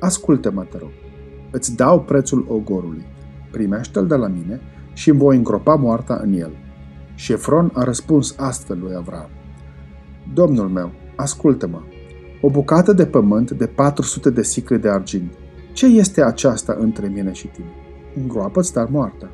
Ascultă-mă, 0.00 0.66
te 0.70 0.78
rog. 0.78 0.90
Îți 1.50 1.76
dau 1.76 2.00
prețul 2.00 2.46
ogorului. 2.48 3.04
Primește-l 3.50 4.06
de 4.06 4.14
la 4.14 4.26
mine 4.26 4.60
și 4.92 5.10
îmi 5.10 5.18
voi 5.18 5.36
îngropa 5.36 5.74
moarta 5.74 6.20
în 6.22 6.32
el. 6.32 6.50
Și 7.14 7.32
Efron 7.32 7.70
a 7.74 7.84
răspuns 7.84 8.34
astfel 8.38 8.78
lui 8.82 8.94
Avram. 8.94 9.28
Domnul 10.34 10.68
meu, 10.68 10.90
ascultă-mă. 11.16 11.80
O 12.40 12.50
bucată 12.50 12.92
de 12.92 13.06
pământ 13.06 13.50
de 13.50 13.66
400 13.66 14.30
de 14.30 14.42
sicle 14.42 14.76
de 14.76 14.88
argint. 14.88 15.32
Ce 15.72 15.86
este 15.86 16.22
aceasta 16.22 16.76
între 16.78 17.08
mine 17.08 17.32
și 17.32 17.46
tine? 17.46 17.70
Îngroapă-ți 18.14 18.72
dar 18.72 18.88
moartea. 18.90 19.30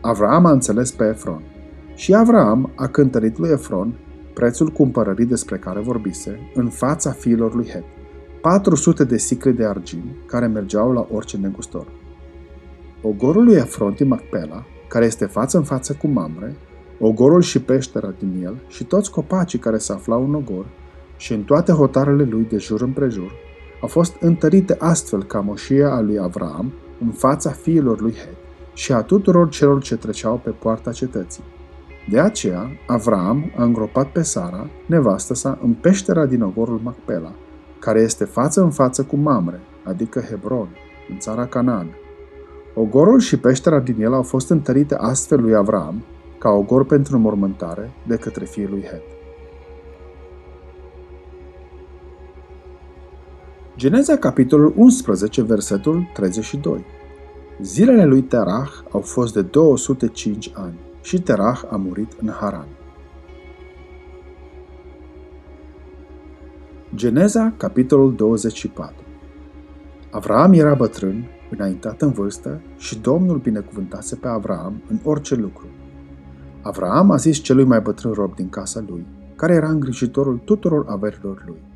Avram 0.00 0.44
a 0.44 0.50
înțeles 0.50 0.92
pe 0.92 1.04
Efron. 1.04 1.42
Și 1.94 2.14
Avram 2.14 2.72
a 2.74 2.86
cântărit 2.86 3.38
lui 3.38 3.50
Efron 3.50 3.94
prețul 4.34 4.68
cumpărării 4.68 5.26
despre 5.26 5.56
care 5.56 5.80
vorbise 5.80 6.50
în 6.54 6.68
fața 6.68 7.10
fiilor 7.10 7.54
lui 7.54 7.68
Het. 7.68 7.84
400 8.40 9.04
de 9.04 9.16
sicle 9.16 9.50
de 9.50 9.64
argint 9.64 10.04
care 10.26 10.46
mergeau 10.46 10.92
la 10.92 11.06
orice 11.12 11.36
negustor. 11.36 11.86
Ogorul 13.02 13.44
lui 13.44 13.54
Efronti 13.54 14.04
Macpela, 14.04 14.64
care 14.88 15.04
este 15.04 15.24
față 15.24 15.56
în 15.56 15.62
față 15.62 15.92
cu 15.92 16.06
Mamre, 16.06 16.56
ogorul 16.98 17.42
și 17.42 17.60
peștera 17.60 18.14
din 18.18 18.42
el 18.44 18.62
și 18.68 18.84
toți 18.84 19.10
copacii 19.10 19.58
care 19.58 19.78
se 19.78 19.92
aflau 19.92 20.24
în 20.24 20.34
ogor 20.34 20.66
și 21.16 21.32
în 21.32 21.42
toate 21.42 21.72
hotarele 21.72 22.24
lui 22.24 22.46
de 22.50 22.56
jur 22.56 22.80
împrejur, 22.80 23.32
au 23.80 23.88
fost 23.88 24.16
întărite 24.20 24.76
astfel 24.78 25.24
ca 25.24 25.40
moșia 25.40 25.90
a 25.90 26.00
lui 26.00 26.18
Avram 26.18 26.72
în 27.00 27.10
fața 27.10 27.50
fiilor 27.50 28.00
lui 28.00 28.14
Het 28.14 28.36
și 28.74 28.92
a 28.92 29.02
tuturor 29.02 29.48
celor 29.48 29.82
ce 29.82 29.96
treceau 29.96 30.40
pe 30.44 30.50
poarta 30.50 30.92
cetății. 30.92 31.44
De 32.10 32.20
aceea, 32.20 32.70
Avram 32.86 33.52
a 33.56 33.62
îngropat 33.62 34.08
pe 34.08 34.22
Sara, 34.22 34.66
nevastă 34.86 35.34
sa, 35.34 35.58
în 35.62 35.72
peștera 35.72 36.26
din 36.26 36.42
ogorul 36.42 36.80
Macpela, 36.82 37.32
care 37.78 38.00
este 38.00 38.24
față 38.24 38.60
în 38.60 38.70
față 38.70 39.02
cu 39.02 39.16
Mamre, 39.16 39.60
adică 39.84 40.20
Hebron, 40.20 40.68
în 41.10 41.18
țara 41.18 41.46
Canaan. 41.46 41.86
Ogorul 42.74 43.18
și 43.18 43.38
peștera 43.38 43.80
din 43.80 44.02
el 44.02 44.14
au 44.14 44.22
fost 44.22 44.50
întărite 44.50 44.94
astfel 44.94 45.40
lui 45.40 45.54
Avram, 45.54 46.04
ca 46.38 46.50
ogor 46.50 46.84
pentru 46.84 47.18
mormântare, 47.18 47.90
de 48.06 48.16
către 48.16 48.44
fiul 48.44 48.70
lui 48.70 48.82
Het. 48.82 49.19
Geneza, 53.80 54.16
capitolul 54.16 54.72
11, 54.76 55.42
versetul 55.42 56.10
32. 56.14 56.84
Zilele 57.60 58.04
lui 58.04 58.22
Terah 58.22 58.70
au 58.90 59.00
fost 59.00 59.34
de 59.34 59.42
205 59.42 60.50
ani 60.54 60.78
și 61.02 61.20
Terah 61.20 61.62
a 61.70 61.76
murit 61.76 62.12
în 62.20 62.28
Haran. 62.28 62.66
Geneza, 66.94 67.54
capitolul 67.56 68.14
24. 68.14 68.94
Avraam 70.10 70.52
era 70.52 70.74
bătrân, 70.74 71.24
înaintat 71.50 72.02
în 72.02 72.10
vârstă 72.10 72.60
și 72.76 72.98
Domnul 72.98 73.38
binecuvântase 73.38 74.16
pe 74.16 74.28
Avraam 74.28 74.82
în 74.88 74.98
orice 75.04 75.34
lucru. 75.34 75.66
Avraam 76.62 77.10
a 77.10 77.16
zis 77.16 77.38
celui 77.38 77.64
mai 77.64 77.80
bătrân 77.80 78.12
rob 78.12 78.34
din 78.34 78.48
casa 78.48 78.84
lui, 78.88 79.06
care 79.36 79.54
era 79.54 79.68
îngrijitorul 79.68 80.40
tuturor 80.44 80.84
averilor 80.88 81.42
lui. 81.46 81.69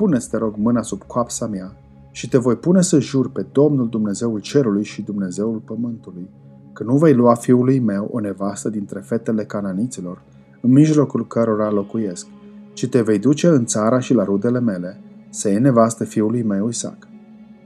Pune-ți, 0.00 0.30
te 0.30 0.36
rog, 0.36 0.54
mâna 0.56 0.82
sub 0.82 1.02
coapsa 1.02 1.46
mea 1.46 1.76
și 2.10 2.28
te 2.28 2.38
voi 2.38 2.56
pune 2.56 2.82
să 2.82 3.00
jur 3.00 3.30
pe 3.30 3.46
Domnul 3.52 3.88
Dumnezeul 3.88 4.40
cerului 4.40 4.84
și 4.84 5.02
Dumnezeul 5.02 5.62
pământului, 5.64 6.30
că 6.72 6.84
nu 6.84 6.96
vei 6.96 7.14
lua 7.14 7.34
fiului 7.34 7.78
meu 7.78 8.08
o 8.12 8.20
nevastă 8.20 8.68
dintre 8.68 9.00
fetele 9.00 9.44
cananiților, 9.44 10.22
în 10.62 10.72
mijlocul 10.72 11.26
cărora 11.26 11.70
locuiesc, 11.70 12.26
ci 12.72 12.88
te 12.88 13.00
vei 13.00 13.18
duce 13.18 13.48
în 13.48 13.64
țara 13.64 13.98
și 13.98 14.14
la 14.14 14.24
rudele 14.24 14.60
mele, 14.60 15.00
să 15.30 15.48
iei 15.48 15.60
nevastă 15.60 16.04
fiului 16.04 16.42
meu 16.42 16.68
Isaac. 16.68 17.08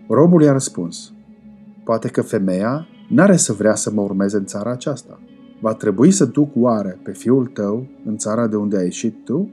Robul 0.08 0.42
i-a 0.42 0.52
răspuns, 0.52 1.12
poate 1.84 2.08
că 2.08 2.22
femeia 2.22 2.86
n-are 3.08 3.36
să 3.36 3.52
vrea 3.52 3.74
să 3.74 3.90
mă 3.90 4.00
urmeze 4.00 4.36
în 4.36 4.44
țara 4.44 4.70
aceasta. 4.70 5.20
Va 5.60 5.74
trebui 5.74 6.10
să 6.10 6.24
duc 6.24 6.50
oare 6.56 7.00
pe 7.02 7.12
fiul 7.12 7.46
tău 7.46 7.86
în 8.04 8.16
țara 8.16 8.46
de 8.46 8.56
unde 8.56 8.76
ai 8.76 8.84
ieșit 8.84 9.24
tu? 9.24 9.50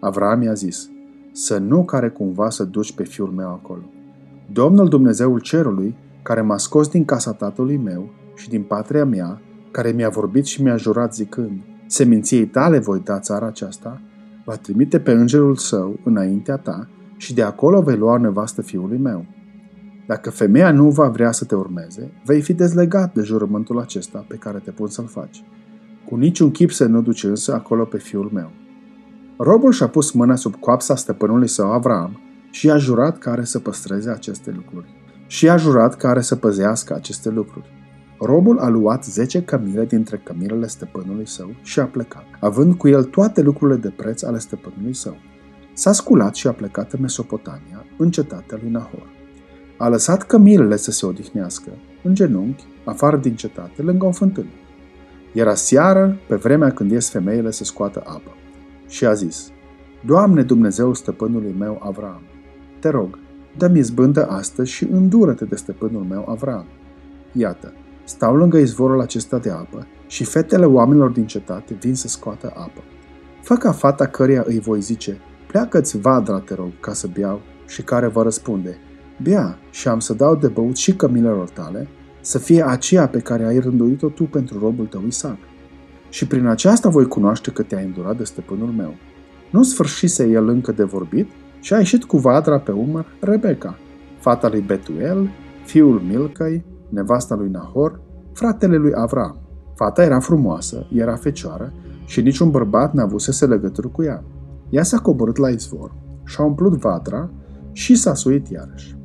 Avram 0.00 0.42
i-a 0.42 0.52
zis, 0.52 0.91
să 1.32 1.58
nu 1.58 1.84
care 1.84 2.08
cumva 2.08 2.50
să 2.50 2.64
duci 2.64 2.94
pe 2.94 3.04
fiul 3.04 3.30
meu 3.30 3.48
acolo. 3.48 3.82
Domnul 4.52 4.88
Dumnezeul 4.88 5.40
Cerului, 5.40 5.96
care 6.22 6.40
m-a 6.40 6.56
scos 6.56 6.88
din 6.88 7.04
casa 7.04 7.32
tatălui 7.32 7.76
meu 7.76 8.10
și 8.36 8.48
din 8.48 8.62
patria 8.62 9.04
mea, 9.04 9.40
care 9.70 9.90
mi-a 9.90 10.08
vorbit 10.08 10.44
și 10.44 10.62
mi-a 10.62 10.76
jurat 10.76 11.14
zicând, 11.14 11.60
seminției 11.86 12.46
tale 12.46 12.78
voi 12.78 13.00
da 13.04 13.18
țara 13.18 13.46
aceasta, 13.46 14.00
va 14.44 14.56
trimite 14.56 15.00
pe 15.00 15.12
îngerul 15.12 15.56
său 15.56 15.98
înaintea 16.04 16.56
ta 16.56 16.88
și 17.16 17.34
de 17.34 17.42
acolo 17.42 17.80
vei 17.80 17.96
lua 17.96 18.16
nevastă 18.16 18.62
fiului 18.62 18.98
meu. 18.98 19.24
Dacă 20.06 20.30
femeia 20.30 20.72
nu 20.72 20.90
va 20.90 21.08
vrea 21.08 21.32
să 21.32 21.44
te 21.44 21.54
urmeze, 21.54 22.12
vei 22.24 22.40
fi 22.40 22.52
dezlegat 22.52 23.14
de 23.14 23.22
jurământul 23.22 23.78
acesta 23.78 24.24
pe 24.28 24.36
care 24.36 24.58
te 24.58 24.70
pun 24.70 24.86
să-l 24.86 25.06
faci. 25.06 25.44
Cu 26.08 26.16
niciun 26.16 26.50
chip 26.50 26.70
să 26.70 26.86
nu 26.86 27.02
duci 27.02 27.24
însă 27.24 27.54
acolo 27.54 27.84
pe 27.84 27.98
fiul 27.98 28.30
meu. 28.32 28.50
Robul 29.44 29.72
și-a 29.72 29.88
pus 29.88 30.10
mâna 30.10 30.34
sub 30.34 30.54
coapsa 30.54 30.96
stăpânului 30.96 31.48
său 31.48 31.72
Avram 31.72 32.20
și 32.50 32.66
i-a 32.66 32.76
jurat 32.76 33.18
că 33.18 33.30
are 33.30 33.44
să 33.44 33.58
păstreze 33.58 34.10
aceste 34.10 34.50
lucruri. 34.50 34.94
Și 35.26 35.44
i-a 35.44 35.56
jurat 35.56 35.96
că 35.96 36.06
are 36.06 36.20
să 36.20 36.36
păzească 36.36 36.94
aceste 36.94 37.30
lucruri. 37.30 37.66
Robul 38.20 38.58
a 38.58 38.68
luat 38.68 39.04
zece 39.04 39.42
cămile 39.42 39.84
dintre 39.84 40.20
cămilele 40.24 40.66
stăpânului 40.66 41.28
său 41.28 41.54
și 41.62 41.80
a 41.80 41.84
plecat, 41.84 42.24
având 42.40 42.74
cu 42.74 42.88
el 42.88 43.04
toate 43.04 43.42
lucrurile 43.42 43.78
de 43.78 43.92
preț 43.96 44.22
ale 44.22 44.38
stăpânului 44.38 44.94
său. 44.94 45.16
S-a 45.74 45.92
sculat 45.92 46.34
și 46.34 46.46
a 46.46 46.52
plecat 46.52 46.92
în 46.92 47.00
Mesopotamia, 47.00 47.84
în 47.98 48.10
cetatea 48.10 48.58
lui 48.60 48.70
Nahor. 48.70 49.10
A 49.78 49.88
lăsat 49.88 50.22
cămilele 50.22 50.76
să 50.76 50.90
se 50.90 51.06
odihnească, 51.06 51.70
în 52.02 52.14
genunchi, 52.14 52.64
afară 52.84 53.16
din 53.16 53.34
cetate, 53.34 53.82
lângă 53.82 54.06
o 54.06 54.12
fântână. 54.12 54.50
Era 55.32 55.54
seară, 55.54 56.18
pe 56.28 56.34
vremea 56.34 56.70
când 56.70 56.90
ies 56.90 57.10
femeile 57.10 57.50
să 57.50 57.64
scoată 57.64 58.02
apă. 58.06 58.36
Și 58.92 59.06
a 59.06 59.12
zis, 59.12 59.50
Doamne 60.06 60.42
Dumnezeu 60.42 60.94
stăpânului 60.94 61.54
meu 61.58 61.80
Avram, 61.82 62.22
te 62.78 62.88
rog, 62.88 63.18
dă-mi 63.56 63.78
izbândă 63.78 64.26
astăzi 64.26 64.70
și 64.70 64.84
îndură-te 64.84 65.44
de 65.44 65.56
stăpânul 65.56 66.02
meu 66.02 66.24
Avram. 66.28 66.64
Iată, 67.32 67.72
stau 68.04 68.36
lângă 68.36 68.58
izvorul 68.58 69.00
acesta 69.00 69.38
de 69.38 69.50
apă 69.50 69.86
și 70.06 70.24
fetele 70.24 70.64
oamenilor 70.64 71.10
din 71.10 71.26
cetate 71.26 71.74
vin 71.74 71.94
să 71.94 72.08
scoată 72.08 72.52
apă. 72.54 72.80
Fă 73.42 73.54
ca 73.54 73.72
fata 73.72 74.06
căreia 74.06 74.42
îi 74.46 74.60
voi 74.60 74.80
zice, 74.80 75.18
pleacă-ți 75.46 75.98
vadra, 75.98 76.40
te 76.40 76.54
rog, 76.54 76.70
ca 76.80 76.92
să 76.92 77.08
beau, 77.12 77.40
și 77.66 77.82
care 77.82 78.06
va 78.06 78.22
răspunde, 78.22 78.76
bea 79.22 79.58
și 79.70 79.88
am 79.88 80.00
să 80.00 80.14
dau 80.14 80.36
de 80.36 80.48
băut 80.48 80.76
și 80.76 80.96
cămilelor 80.96 81.48
tale, 81.48 81.88
să 82.20 82.38
fie 82.38 82.66
aceea 82.66 83.08
pe 83.08 83.18
care 83.18 83.44
ai 83.44 83.58
rânduit-o 83.58 84.08
tu 84.08 84.24
pentru 84.24 84.58
robul 84.58 84.86
tău 84.86 85.02
Isaac. 85.06 85.38
Și 86.12 86.26
prin 86.26 86.46
aceasta 86.46 86.88
voi 86.88 87.06
cunoaște 87.06 87.50
că 87.50 87.62
te-ai 87.62 87.84
îndurat 87.84 88.16
de 88.16 88.24
stăpânul 88.24 88.68
meu. 88.68 88.94
Nu 89.50 89.62
sfârșise 89.62 90.28
el 90.28 90.48
încă 90.48 90.72
de 90.72 90.84
vorbit 90.84 91.30
și 91.60 91.74
a 91.74 91.78
ieșit 91.78 92.04
cu 92.04 92.16
vadra 92.16 92.58
pe 92.58 92.72
umăr 92.72 93.06
Rebecca, 93.20 93.78
fata 94.18 94.48
lui 94.48 94.60
Betuel, 94.60 95.30
fiul 95.64 96.02
Milcăi, 96.08 96.64
nevasta 96.88 97.34
lui 97.34 97.48
Nahor, 97.48 98.00
fratele 98.32 98.76
lui 98.76 98.92
Avram. 98.94 99.36
Fata 99.74 100.02
era 100.02 100.20
frumoasă, 100.20 100.86
era 100.90 101.14
fecioară 101.14 101.72
și 102.04 102.20
niciun 102.20 102.50
bărbat 102.50 102.92
n-a 102.92 103.02
avusese 103.02 103.46
legătură 103.46 103.88
cu 103.88 104.02
ea. 104.02 104.24
Ea 104.70 104.82
s-a 104.82 104.98
coborât 104.98 105.36
la 105.36 105.48
izvor 105.48 105.94
și-a 106.24 106.44
umplut 106.44 106.76
vadra 106.76 107.30
și 107.72 107.94
s-a 107.94 108.14
suit 108.14 108.48
iarăși. 108.48 108.96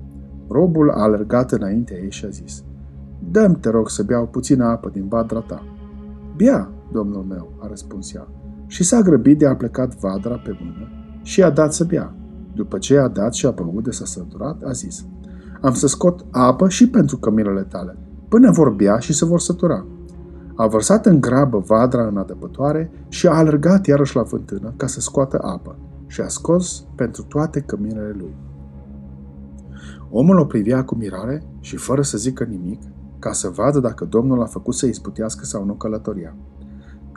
Robul 0.50 0.90
a 0.90 1.02
alergat 1.02 1.52
înaintea 1.52 1.98
ei 1.98 2.12
și 2.12 2.26
a 2.26 2.30
zis, 2.30 2.64
Dăm 3.32 3.54
te 3.54 3.70
rog, 3.70 3.90
să 3.90 4.04
beau 4.04 4.26
puțină 4.26 4.66
apă 4.66 4.90
din 4.90 5.08
vadra 5.08 5.40
ta. 5.40 5.64
Bia, 6.36 6.72
domnul 6.92 7.24
meu, 7.24 7.54
a 7.60 7.68
răspuns 7.68 8.14
ea, 8.14 8.28
și 8.68 8.84
s-a 8.84 9.02
grăbit 9.02 9.38
de 9.38 9.48
a 9.48 9.56
plecat 9.56 9.96
vadra 9.96 10.36
pe 10.36 10.58
mână 10.62 10.92
și 11.22 11.44
a 11.44 11.50
dat 11.50 11.74
să 11.74 11.84
bea. 11.84 12.16
După 12.54 12.78
ce 12.78 12.98
a 12.98 13.08
dat 13.08 13.34
și 13.34 13.46
a 13.46 13.52
băut 13.52 13.84
de 13.84 13.92
s-a 13.92 14.06
săturat, 14.06 14.64
a 14.64 14.72
zis, 14.72 15.06
Am 15.62 15.74
să 15.74 15.88
scot 15.88 16.26
apă 16.32 16.70
și 16.70 16.90
pentru 16.90 17.18
cămilele 17.18 17.62
tale, 17.62 17.98
până 18.30 18.52
vor 18.52 18.70
bea 18.70 19.00
și 19.00 19.14
se 19.14 19.26
vor 19.26 19.40
sătura. 19.40 19.86
A 20.56 20.68
vărsat 20.68 21.06
în 21.06 21.22
grabă 21.22 21.58
vadra 21.58 22.08
în 22.08 22.18
adăpătoare 22.18 22.92
și 23.08 23.28
a 23.28 23.34
alergat 23.34 23.86
iarăși 23.86 24.16
la 24.16 24.24
fântână 24.24 24.74
ca 24.78 24.88
să 24.88 25.00
scoată 25.00 25.40
apă 25.42 25.76
și 26.08 26.22
a 26.22 26.28
scos 26.28 26.86
pentru 26.96 27.24
toate 27.24 27.60
căminele 27.60 28.16
lui. 28.18 28.36
Omul 30.10 30.40
o 30.40 30.46
privea 30.46 30.84
cu 30.84 30.96
mirare 30.96 31.44
și 31.60 31.76
fără 31.76 32.02
să 32.02 32.18
zică 32.18 32.44
nimic, 32.44 32.82
ca 33.20 33.32
să 33.32 33.50
vadă 33.50 33.80
dacă 33.80 34.06
Domnul 34.06 34.42
a 34.42 34.46
făcut 34.46 34.74
să 34.74 34.86
isputească 34.86 35.46
sau 35.46 35.66
nu 35.66 35.74
călătoria. 35.74 36.36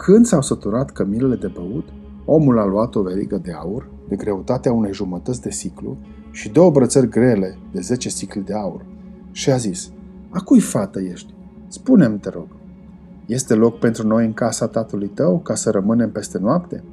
Când 0.03 0.27
s-au 0.27 0.43
săturat 0.43 0.91
cămilele 0.91 1.35
de 1.35 1.47
băut, 1.47 1.89
omul 2.25 2.59
a 2.59 2.65
luat 2.65 2.95
o 2.95 3.03
verigă 3.03 3.41
de 3.43 3.53
aur, 3.53 3.91
de 4.09 4.17
greutatea 4.17 4.73
unei 4.73 4.93
jumătăți 4.93 5.41
de 5.41 5.51
siclu, 5.51 5.97
și 6.31 6.49
două 6.49 6.71
brățări 6.71 7.09
grele 7.09 7.59
de 7.73 7.81
10 7.81 8.09
sicli 8.09 8.43
de 8.43 8.55
aur, 8.55 8.85
și 9.31 9.51
a 9.51 9.57
zis, 9.57 9.91
A 10.31 10.39
cui 10.39 10.61
fată 10.61 11.01
ești? 11.01 11.35
Spune-mi, 11.69 12.19
te 12.19 12.29
rog. 12.29 12.47
Este 13.27 13.55
loc 13.55 13.79
pentru 13.79 14.07
noi 14.07 14.25
în 14.25 14.33
casa 14.33 14.67
tatălui 14.67 15.09
tău 15.09 15.39
ca 15.39 15.55
să 15.55 15.71
rămânem 15.71 16.11
peste 16.11 16.39
noapte? 16.39 16.85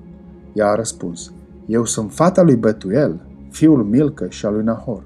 Ea 0.53 0.69
a 0.69 0.75
răspuns, 0.75 1.31
Eu 1.65 1.85
sunt 1.85 2.11
fata 2.11 2.41
lui 2.41 2.55
Betuel, 2.55 3.21
fiul 3.49 3.83
Milcă 3.83 4.25
și 4.29 4.45
al 4.45 4.53
lui 4.53 4.63
Nahor. 4.63 5.03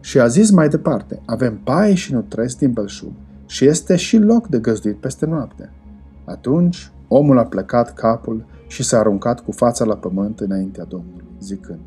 Și 0.00 0.18
a 0.18 0.26
zis 0.26 0.50
mai 0.50 0.68
departe, 0.68 1.22
avem 1.26 1.60
paie 1.64 1.94
și 1.94 2.12
nutresc 2.12 2.58
din 2.58 2.72
belșug 2.72 3.12
și 3.46 3.66
este 3.66 3.96
și 3.96 4.16
loc 4.16 4.46
de 4.46 4.58
găzduit 4.58 4.96
peste 4.96 5.26
noapte. 5.26 5.72
Atunci 6.24 6.92
omul 7.12 7.38
a 7.38 7.44
plecat 7.44 7.94
capul 7.94 8.44
și 8.66 8.82
s-a 8.82 8.98
aruncat 8.98 9.40
cu 9.40 9.52
fața 9.52 9.84
la 9.84 9.96
pământ 9.96 10.40
înaintea 10.40 10.84
Domnului, 10.84 11.24
zicând, 11.40 11.80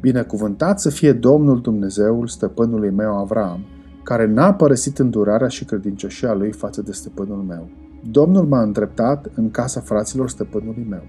Binecuvântat 0.00 0.80
să 0.80 0.90
fie 0.90 1.12
Domnul 1.12 1.60
Dumnezeul 1.60 2.26
stăpânului 2.26 2.90
meu 2.90 3.18
Avram, 3.18 3.64
care 4.02 4.26
n-a 4.26 4.54
părăsit 4.54 4.98
îndurarea 4.98 5.48
și 5.48 5.64
credincioșia 5.64 6.34
lui 6.34 6.52
față 6.52 6.82
de 6.82 6.92
stăpânul 6.92 7.42
meu. 7.42 7.68
Domnul 8.10 8.46
m-a 8.46 8.62
îndreptat 8.62 9.30
în 9.34 9.50
casa 9.50 9.80
fraților 9.80 10.28
stăpânului 10.28 10.86
meu. 10.88 11.02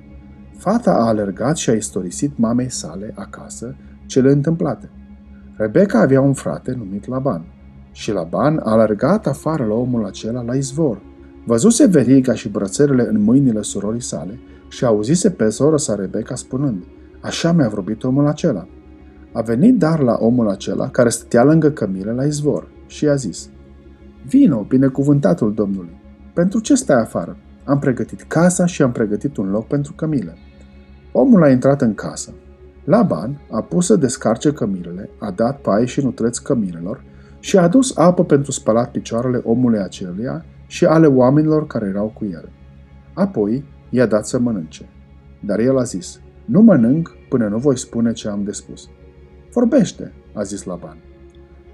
Fata 0.58 0.92
a 0.92 1.08
alergat 1.08 1.58
și 1.58 1.70
a 1.70 1.74
istorisit 1.74 2.38
mamei 2.38 2.70
sale 2.70 3.14
acasă 3.16 3.76
cele 4.06 4.32
întâmplate. 4.32 4.90
Rebecca 5.56 6.00
avea 6.00 6.22
un 6.22 6.34
frate 6.34 6.72
numit 6.78 7.08
Laban 7.08 7.46
și 7.92 8.12
Laban 8.12 8.62
a 8.64 8.72
alergat 8.72 9.28
afară 9.28 9.66
la 9.66 9.74
omul 9.74 10.06
acela 10.06 10.42
la 10.42 10.56
izvor, 10.56 11.02
Văzuse 11.50 11.86
veriga 11.86 12.34
și 12.34 12.50
brățările 12.50 13.08
în 13.08 13.22
mâinile 13.22 13.62
surorii 13.62 14.02
sale 14.02 14.40
și 14.68 14.86
auzise 14.86 15.30
pe 15.30 15.50
sora 15.50 15.78
sa 15.78 15.96
Rebecca 15.96 16.36
spunând, 16.36 16.84
Așa 17.20 17.52
mi-a 17.52 17.68
vorbit 17.68 18.04
omul 18.04 18.28
acela. 18.28 18.68
A 19.34 19.42
venit 19.42 19.78
dar 19.78 20.00
la 20.00 20.18
omul 20.20 20.50
acela 20.50 20.90
care 20.90 21.10
stătea 21.10 21.44
lângă 21.44 21.70
cămile 21.72 22.12
la 22.12 22.26
izvor 22.26 22.68
și 22.88 23.04
i-a 23.04 23.16
zis, 23.16 23.50
Vino, 24.26 24.66
binecuvântatul 24.68 25.54
Domnului, 25.54 26.02
pentru 26.34 26.60
ce 26.60 26.76
stai 26.76 27.02
afară? 27.02 27.38
Am 27.64 27.80
pregătit 27.80 28.22
casa 28.22 28.66
și 28.66 28.82
am 28.82 28.92
pregătit 28.92 29.38
un 29.38 29.50
loc 29.50 29.68
pentru 29.68 29.94
cămile. 29.94 30.38
Omul 31.12 31.44
a 31.44 31.50
intrat 31.50 31.82
în 31.82 31.94
casă. 31.94 32.34
Laban 32.84 33.42
a 33.52 33.62
pus 33.62 33.86
să 33.86 33.96
descarce 33.96 34.52
cămilele, 34.52 35.10
a 35.20 35.32
dat 35.32 35.60
paie 35.60 35.86
și 35.86 36.04
nutreți 36.04 36.44
cămilelor 36.44 37.04
și 37.40 37.58
a 37.58 37.62
adus 37.62 37.98
apă 37.98 38.24
pentru 38.24 38.52
spălat 38.52 38.92
picioarele 38.92 39.42
omului 39.44 39.80
aceluia 39.80 40.46
și 40.70 40.86
ale 40.86 41.08
oamenilor 41.08 41.68
care 41.68 41.88
erau 41.88 42.12
cu 42.14 42.26
el. 42.26 42.50
Apoi 43.14 43.64
i-a 43.90 44.06
dat 44.06 44.28
să 44.28 44.40
mănânce. 44.40 44.90
Dar 45.46 45.60
el 45.60 45.78
a 45.78 45.84
zis, 45.84 46.22
nu 46.46 46.62
mănânc 46.62 47.16
până 47.30 47.48
nu 47.48 47.58
voi 47.58 47.78
spune 47.78 48.12
ce 48.12 48.30
am 48.30 48.44
de 48.44 48.52
spus. 48.52 48.90
Vorbește, 49.54 50.14
a 50.34 50.42
zis 50.42 50.64
Laban. 50.64 50.98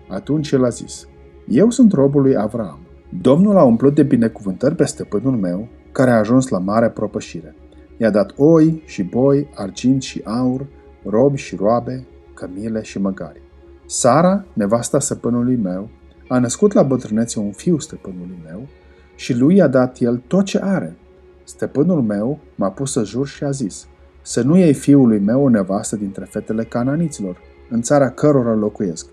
Atunci 0.09 0.51
el 0.51 0.65
a 0.65 0.69
zis, 0.69 1.07
eu 1.47 1.69
sunt 1.69 1.91
robul 1.91 2.21
lui 2.21 2.37
Avram. 2.37 2.79
Domnul 3.21 3.57
a 3.57 3.63
umplut 3.63 3.95
de 3.95 4.03
binecuvântări 4.03 4.75
pe 4.75 4.85
stăpânul 4.85 5.35
meu, 5.37 5.67
care 5.91 6.11
a 6.11 6.17
ajuns 6.17 6.47
la 6.47 6.59
mare 6.59 6.89
propășire. 6.89 7.55
I-a 7.97 8.09
dat 8.09 8.33
oi 8.37 8.83
și 8.85 9.03
boi, 9.03 9.49
argint 9.55 10.01
și 10.01 10.21
aur, 10.23 10.67
robi 11.03 11.37
și 11.37 11.55
roabe, 11.55 12.07
cămile 12.33 12.81
și 12.81 12.99
măgari. 12.99 13.41
Sara, 13.85 14.45
nevasta 14.53 14.99
stăpânului 14.99 15.55
meu, 15.55 15.89
a 16.27 16.39
născut 16.39 16.73
la 16.73 16.83
bătrânețe 16.83 17.39
un 17.39 17.51
fiu 17.51 17.79
stăpânului 17.79 18.39
meu 18.45 18.67
și 19.15 19.37
lui 19.37 19.55
i-a 19.55 19.67
dat 19.67 19.97
el 19.99 20.21
tot 20.27 20.45
ce 20.45 20.59
are. 20.63 20.95
Stăpânul 21.43 22.01
meu 22.01 22.39
m-a 22.55 22.71
pus 22.71 22.91
să 22.91 23.03
jur 23.03 23.27
și 23.27 23.43
a 23.43 23.49
zis, 23.49 23.87
să 24.21 24.41
nu 24.41 24.57
iei 24.57 24.73
fiului 24.73 25.19
meu 25.19 25.43
o 25.43 25.49
nevastă 25.49 25.95
dintre 25.95 26.25
fetele 26.25 26.63
cananiților, 26.63 27.37
în 27.69 27.81
țara 27.81 28.09
cărora 28.09 28.53
locuiesc, 28.53 29.07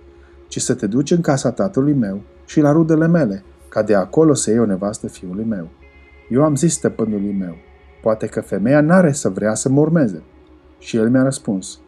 ci 0.49 0.61
să 0.61 0.75
te 0.75 0.87
duci 0.87 1.11
în 1.11 1.21
casa 1.21 1.50
tatălui 1.50 1.92
meu 1.92 2.21
și 2.47 2.61
la 2.61 2.73
rudele 2.73 3.06
mele, 3.06 3.42
ca 3.68 3.82
de 3.82 3.94
acolo 3.94 4.35
să 4.35 4.50
iei 4.50 4.59
o 4.59 4.66
nevastă 4.66 5.09
fiului 5.09 5.44
meu. 5.44 5.68
Eu 6.30 6.42
am 6.44 6.54
zis 6.54 6.73
stăpânului 6.73 7.37
meu, 7.38 7.54
poate 8.02 8.26
că 8.26 8.40
femeia 8.40 8.80
n-are 8.80 9.12
să 9.12 9.28
vrea 9.28 9.54
să 9.54 9.68
mă 9.68 9.80
urmeze. 9.80 10.23
Și 10.78 10.97
el 10.97 11.11
mi-a 11.11 11.23
răspuns, 11.23 11.78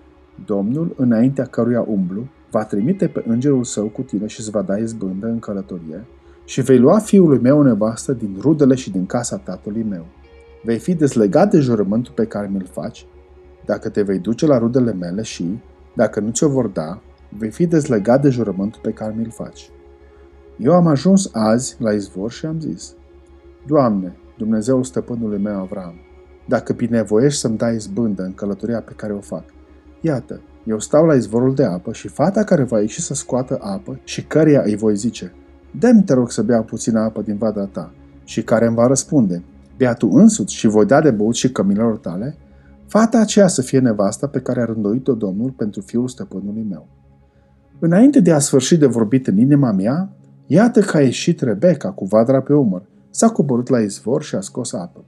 Domnul, 0.45 0.95
înaintea 0.97 1.45
căruia 1.45 1.85
umblu, 1.89 2.29
va 2.51 2.65
trimite 2.65 3.09
pe 3.09 3.25
îngerul 3.27 3.65
său 3.65 3.87
cu 3.87 4.03
tine 4.03 4.27
și 4.27 4.41
îți 4.41 4.51
va 4.51 4.63
da 4.63 4.77
izbândă 4.77 5.27
în 5.27 5.39
călătorie 5.39 6.05
și 6.45 6.61
vei 6.61 6.79
lua 6.79 6.99
fiului 6.99 7.39
meu 7.39 7.59
o 7.59 7.63
nevastă 7.63 8.13
din 8.13 8.37
rudele 8.41 8.75
și 8.75 8.91
din 8.91 9.07
casa 9.07 9.37
tatălui 9.37 9.83
meu. 9.83 10.07
Vei 10.63 10.79
fi 10.79 10.95
dezlegat 10.95 11.51
de 11.51 11.59
jurământul 11.59 12.13
pe 12.17 12.27
care 12.27 12.51
mi-l 12.53 12.69
faci, 12.71 13.07
dacă 13.65 13.89
te 13.89 14.03
vei 14.03 14.19
duce 14.19 14.47
la 14.47 14.59
rudele 14.59 14.93
mele 14.93 15.23
și, 15.23 15.59
dacă 15.95 16.21
nu 16.21 16.31
ți-o 16.31 16.49
vor 16.49 16.67
da, 16.67 17.01
vei 17.29 17.51
fi 17.51 17.67
dezlegat 17.67 18.23
de 18.23 18.29
jurământul 18.29 18.81
pe 18.83 18.91
care 18.91 19.15
mi-l 19.17 19.31
faci. 19.31 19.71
Eu 20.59 20.73
am 20.73 20.87
ajuns 20.87 21.31
azi 21.33 21.77
la 21.79 21.93
izvor 21.93 22.31
și 22.31 22.47
am 22.47 22.61
zis, 22.61 22.95
Doamne, 23.67 24.17
Dumnezeul 24.39 24.85
stăpânului 24.85 25.39
meu 25.39 25.61
Avram, 25.61 25.95
dacă 26.49 26.73
binevoiești 26.73 27.41
să-mi 27.41 27.57
dai 27.57 27.75
izbândă 27.75 28.23
în 28.23 28.35
călătoria 28.35 28.81
pe 28.81 28.93
care 28.97 29.13
o 29.13 29.21
fac, 29.21 29.45
iată, 30.01 30.41
eu 30.65 30.79
stau 30.79 31.07
la 31.07 31.15
izvorul 31.15 31.55
de 31.55 31.65
apă 31.65 31.93
și 31.93 32.09
fata 32.09 32.45
care 32.45 32.63
va 32.63 32.81
ieși 32.81 33.01
să 33.01 33.15
scoată 33.15 33.59
apă 33.61 34.01
și 34.05 34.25
căreia 34.25 34.63
îi 34.65 34.77
voi 34.77 34.97
zice, 34.97 35.33
Dăm 35.79 36.03
te 36.03 36.15
rog 36.15 36.31
să 36.31 36.43
bea 36.43 36.63
puțină 36.63 37.01
apă 37.01 37.23
din 37.23 37.37
vada 37.37 37.65
ta, 37.65 37.93
și 38.25 38.43
care 38.43 38.67
îmi 38.67 38.77
va 38.77 38.87
răspunde, 38.87 39.43
Bea 39.77 39.95
tu 39.95 40.09
însuți 40.13 40.55
și 40.55 40.67
voi 40.67 40.87
da 40.87 41.01
de 41.01 41.11
băut 41.11 41.35
și 41.35 41.53
cămilor 41.53 41.97
tale, 41.97 42.37
fata 42.87 43.19
aceea 43.19 43.47
să 43.47 43.63
fie 43.63 43.79
nevasta 43.79 44.27
pe 44.27 44.41
care 44.41 44.61
a 44.61 44.65
rânduit-o 44.65 45.15
Domnul 45.15 45.51
pentru 45.51 45.81
fiul 45.81 46.09
stăpânului 46.09 46.67
meu. 46.69 46.89
Înainte 47.79 48.21
de 48.21 48.33
a 48.33 48.39
sfârși 48.39 48.77
de 48.77 48.87
vorbit 48.87 49.27
în 49.27 49.39
inima 49.39 49.73
mea, 49.73 50.11
iată 50.47 50.81
că 50.81 50.97
a 50.97 51.01
ieșit 51.01 51.41
Rebecca 51.41 51.91
cu 51.91 52.05
vadra 52.05 52.41
pe 52.41 52.55
umăr, 52.55 52.83
s-a 53.11 53.29
coborât 53.29 53.69
la 53.69 53.81
izvor 53.81 54.23
și 54.23 54.35
a 54.35 54.41
scos 54.41 54.73
apă. 54.73 55.05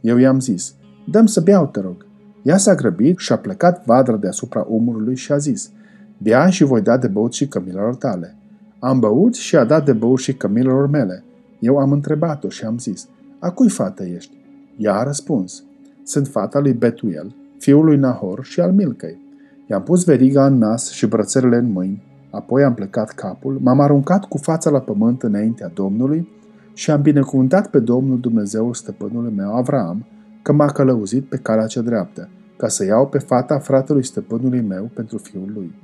Eu 0.00 0.16
i-am 0.16 0.40
zis, 0.40 0.74
dăm 1.10 1.26
să 1.26 1.40
beau, 1.40 1.66
te 1.66 1.80
rog. 1.80 2.06
Ea 2.42 2.56
s-a 2.56 2.74
grăbit 2.74 3.18
și 3.18 3.32
a 3.32 3.36
plecat 3.36 3.84
vadra 3.84 4.16
deasupra 4.16 4.66
umărului 4.68 5.16
și 5.16 5.32
a 5.32 5.36
zis, 5.36 5.70
bea 6.18 6.48
și 6.48 6.64
voi 6.64 6.80
da 6.80 6.96
de 6.96 7.06
băut 7.06 7.32
și 7.32 7.48
cămilor 7.48 7.94
tale. 7.94 8.36
Am 8.80 8.98
băut 8.98 9.34
și 9.34 9.56
a 9.56 9.64
dat 9.64 9.84
de 9.84 9.92
băut 9.92 10.18
și 10.18 10.34
cămilor 10.34 10.88
mele. 10.88 11.24
Eu 11.58 11.76
am 11.76 11.92
întrebat-o 11.92 12.48
și 12.48 12.64
am 12.64 12.78
zis, 12.78 13.08
a 13.38 13.50
cui 13.50 13.68
fată 13.68 14.04
ești? 14.04 14.36
Ea 14.76 14.94
a 14.94 15.02
răspuns, 15.02 15.64
sunt 16.02 16.26
fata 16.26 16.58
lui 16.58 16.72
Betuel, 16.72 17.34
fiul 17.58 17.84
lui 17.84 17.96
Nahor 17.96 18.44
și 18.44 18.60
al 18.60 18.72
Milcăi. 18.72 19.18
I-am 19.66 19.82
pus 19.82 20.04
veriga 20.04 20.46
în 20.46 20.58
nas 20.58 20.90
și 20.90 21.06
brățările 21.06 21.56
în 21.56 21.72
mâini, 21.72 22.02
apoi 22.30 22.64
am 22.64 22.74
plecat 22.74 23.10
capul, 23.10 23.58
m-am 23.62 23.80
aruncat 23.80 24.24
cu 24.24 24.38
fața 24.38 24.70
la 24.70 24.80
pământ 24.80 25.22
înaintea 25.22 25.70
Domnului 25.74 26.28
și 26.72 26.90
am 26.90 27.02
binecuvântat 27.02 27.70
pe 27.70 27.78
Domnul 27.78 28.20
Dumnezeul 28.20 28.74
stăpânului 28.74 29.32
meu 29.36 29.56
Avram, 29.56 30.06
că 30.42 30.52
m-a 30.52 30.66
călăuzit 30.66 31.24
pe 31.24 31.36
calea 31.36 31.66
cea 31.66 31.80
dreaptă, 31.80 32.28
ca 32.56 32.68
să 32.68 32.84
iau 32.84 33.06
pe 33.06 33.18
fata 33.18 33.58
fratelui 33.58 34.04
stăpânului 34.04 34.60
meu 34.60 34.90
pentru 34.94 35.18
fiul 35.18 35.50
lui. 35.54 35.74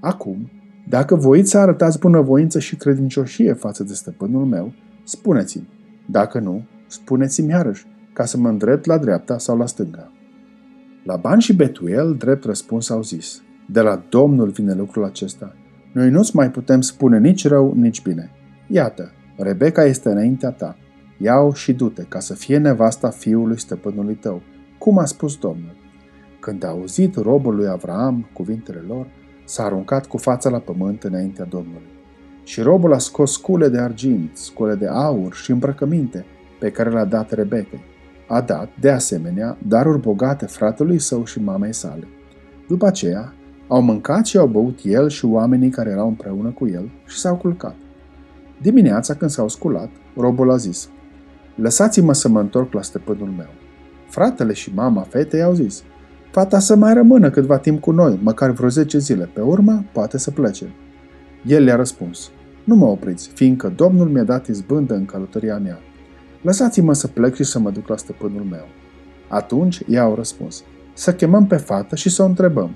Acum, 0.00 0.50
dacă 0.88 1.14
voiți 1.14 1.50
să 1.50 1.58
arătați 1.58 1.98
bunăvoință 1.98 2.58
și 2.58 2.76
credincioșie 2.76 3.52
față 3.52 3.82
de 3.84 3.94
stăpânul 3.94 4.44
meu, 4.44 4.72
spuneți-mi. 5.04 5.68
Dacă 6.06 6.38
nu, 6.38 6.62
spuneți-mi 6.86 7.50
iarăși, 7.50 7.86
ca 8.12 8.24
să 8.24 8.38
mă 8.38 8.48
îndrept 8.48 8.84
la 8.84 8.98
dreapta 8.98 9.38
sau 9.38 9.56
la 9.58 9.66
stânga. 9.66 10.12
Laban 11.04 11.38
și 11.38 11.56
Betuel, 11.56 12.14
drept 12.14 12.44
răspuns, 12.44 12.90
au 12.90 13.02
zis, 13.02 13.42
de 13.68 13.80
la 13.80 14.02
Domnul 14.08 14.48
vine 14.48 14.74
lucrul 14.74 15.04
acesta. 15.04 15.56
Noi 15.92 16.10
nu-ți 16.10 16.36
mai 16.36 16.50
putem 16.50 16.80
spune 16.80 17.18
nici 17.18 17.46
rău, 17.46 17.74
nici 17.74 18.02
bine. 18.02 18.30
Iată, 18.66 19.10
Rebecca 19.36 19.84
este 19.84 20.08
înaintea 20.08 20.50
ta. 20.50 20.76
Ia-o 21.18 21.52
și 21.52 21.72
du-te, 21.72 22.02
ca 22.02 22.20
să 22.20 22.34
fie 22.34 22.58
nevasta 22.58 23.08
fiului 23.08 23.58
stăpânului 23.58 24.14
tău, 24.14 24.42
cum 24.78 24.98
a 24.98 25.04
spus 25.04 25.36
Domnul. 25.36 25.76
Când 26.40 26.64
a 26.64 26.68
auzit 26.68 27.16
robul 27.16 27.54
lui 27.54 27.68
Avram 27.68 28.28
cuvintele 28.32 28.84
lor, 28.86 29.06
s-a 29.44 29.64
aruncat 29.64 30.06
cu 30.06 30.16
fața 30.16 30.50
la 30.50 30.58
pământ 30.58 31.02
înaintea 31.02 31.44
Domnului. 31.44 31.90
Și 32.44 32.60
robul 32.60 32.94
a 32.94 32.98
scos 32.98 33.32
scule 33.32 33.68
de 33.68 33.78
argint, 33.78 34.36
scule 34.36 34.74
de 34.74 34.86
aur 34.86 35.34
și 35.34 35.50
îmbrăcăminte 35.50 36.24
pe 36.58 36.70
care 36.70 36.90
le-a 36.90 37.04
dat 37.04 37.32
Rebecca. 37.32 37.76
A 38.28 38.40
dat, 38.40 38.68
de 38.80 38.90
asemenea, 38.90 39.56
daruri 39.68 40.00
bogate 40.00 40.46
fratelui 40.46 40.98
său 40.98 41.24
și 41.24 41.40
mamei 41.40 41.74
sale. 41.74 42.08
După 42.68 42.86
aceea, 42.86 43.32
au 43.68 43.82
mâncat 43.82 44.26
și 44.26 44.36
au 44.36 44.46
băut 44.46 44.78
el 44.82 45.08
și 45.08 45.24
oamenii 45.24 45.70
care 45.70 45.90
erau 45.90 46.08
împreună 46.08 46.50
cu 46.50 46.68
el 46.68 46.90
și 47.06 47.18
s-au 47.18 47.36
culcat. 47.36 47.74
Dimineața, 48.60 49.14
când 49.14 49.30
s-au 49.30 49.48
sculat, 49.48 49.90
robul 50.16 50.50
a 50.50 50.56
zis, 50.56 50.88
Lăsați-mă 51.54 52.12
să 52.12 52.28
mă 52.28 52.40
întorc 52.40 52.72
la 52.72 52.82
stăpânul 52.82 53.28
meu. 53.28 53.50
Fratele 54.08 54.52
și 54.52 54.72
mama 54.74 55.02
fetei 55.02 55.42
au 55.42 55.52
zis, 55.52 55.82
Fata 56.32 56.58
să 56.58 56.76
mai 56.76 56.94
rămână 56.94 57.30
câtva 57.30 57.58
timp 57.58 57.80
cu 57.80 57.90
noi, 57.90 58.18
măcar 58.22 58.50
vreo 58.50 58.68
10 58.68 58.98
zile. 58.98 59.30
Pe 59.32 59.40
urmă, 59.40 59.84
poate 59.92 60.18
să 60.18 60.30
plece. 60.30 60.74
El 61.46 61.64
le-a 61.64 61.76
răspuns, 61.76 62.30
Nu 62.64 62.74
mă 62.74 62.86
opriți, 62.86 63.28
fiindcă 63.34 63.72
Domnul 63.76 64.08
mi-a 64.08 64.24
dat 64.24 64.46
izbândă 64.46 64.94
în 64.94 65.04
călătoria 65.04 65.58
mea. 65.58 65.78
Lăsați-mă 66.42 66.92
să 66.92 67.06
plec 67.08 67.34
și 67.34 67.44
să 67.44 67.58
mă 67.58 67.70
duc 67.70 67.88
la 67.88 67.96
stăpânul 67.96 68.42
meu. 68.42 68.64
Atunci 69.28 69.82
i 69.86 69.98
au 69.98 70.14
răspuns, 70.14 70.62
Să 70.94 71.14
chemăm 71.14 71.46
pe 71.46 71.56
fată 71.56 71.96
și 71.96 72.08
să 72.08 72.22
o 72.22 72.26
întrebăm. 72.26 72.70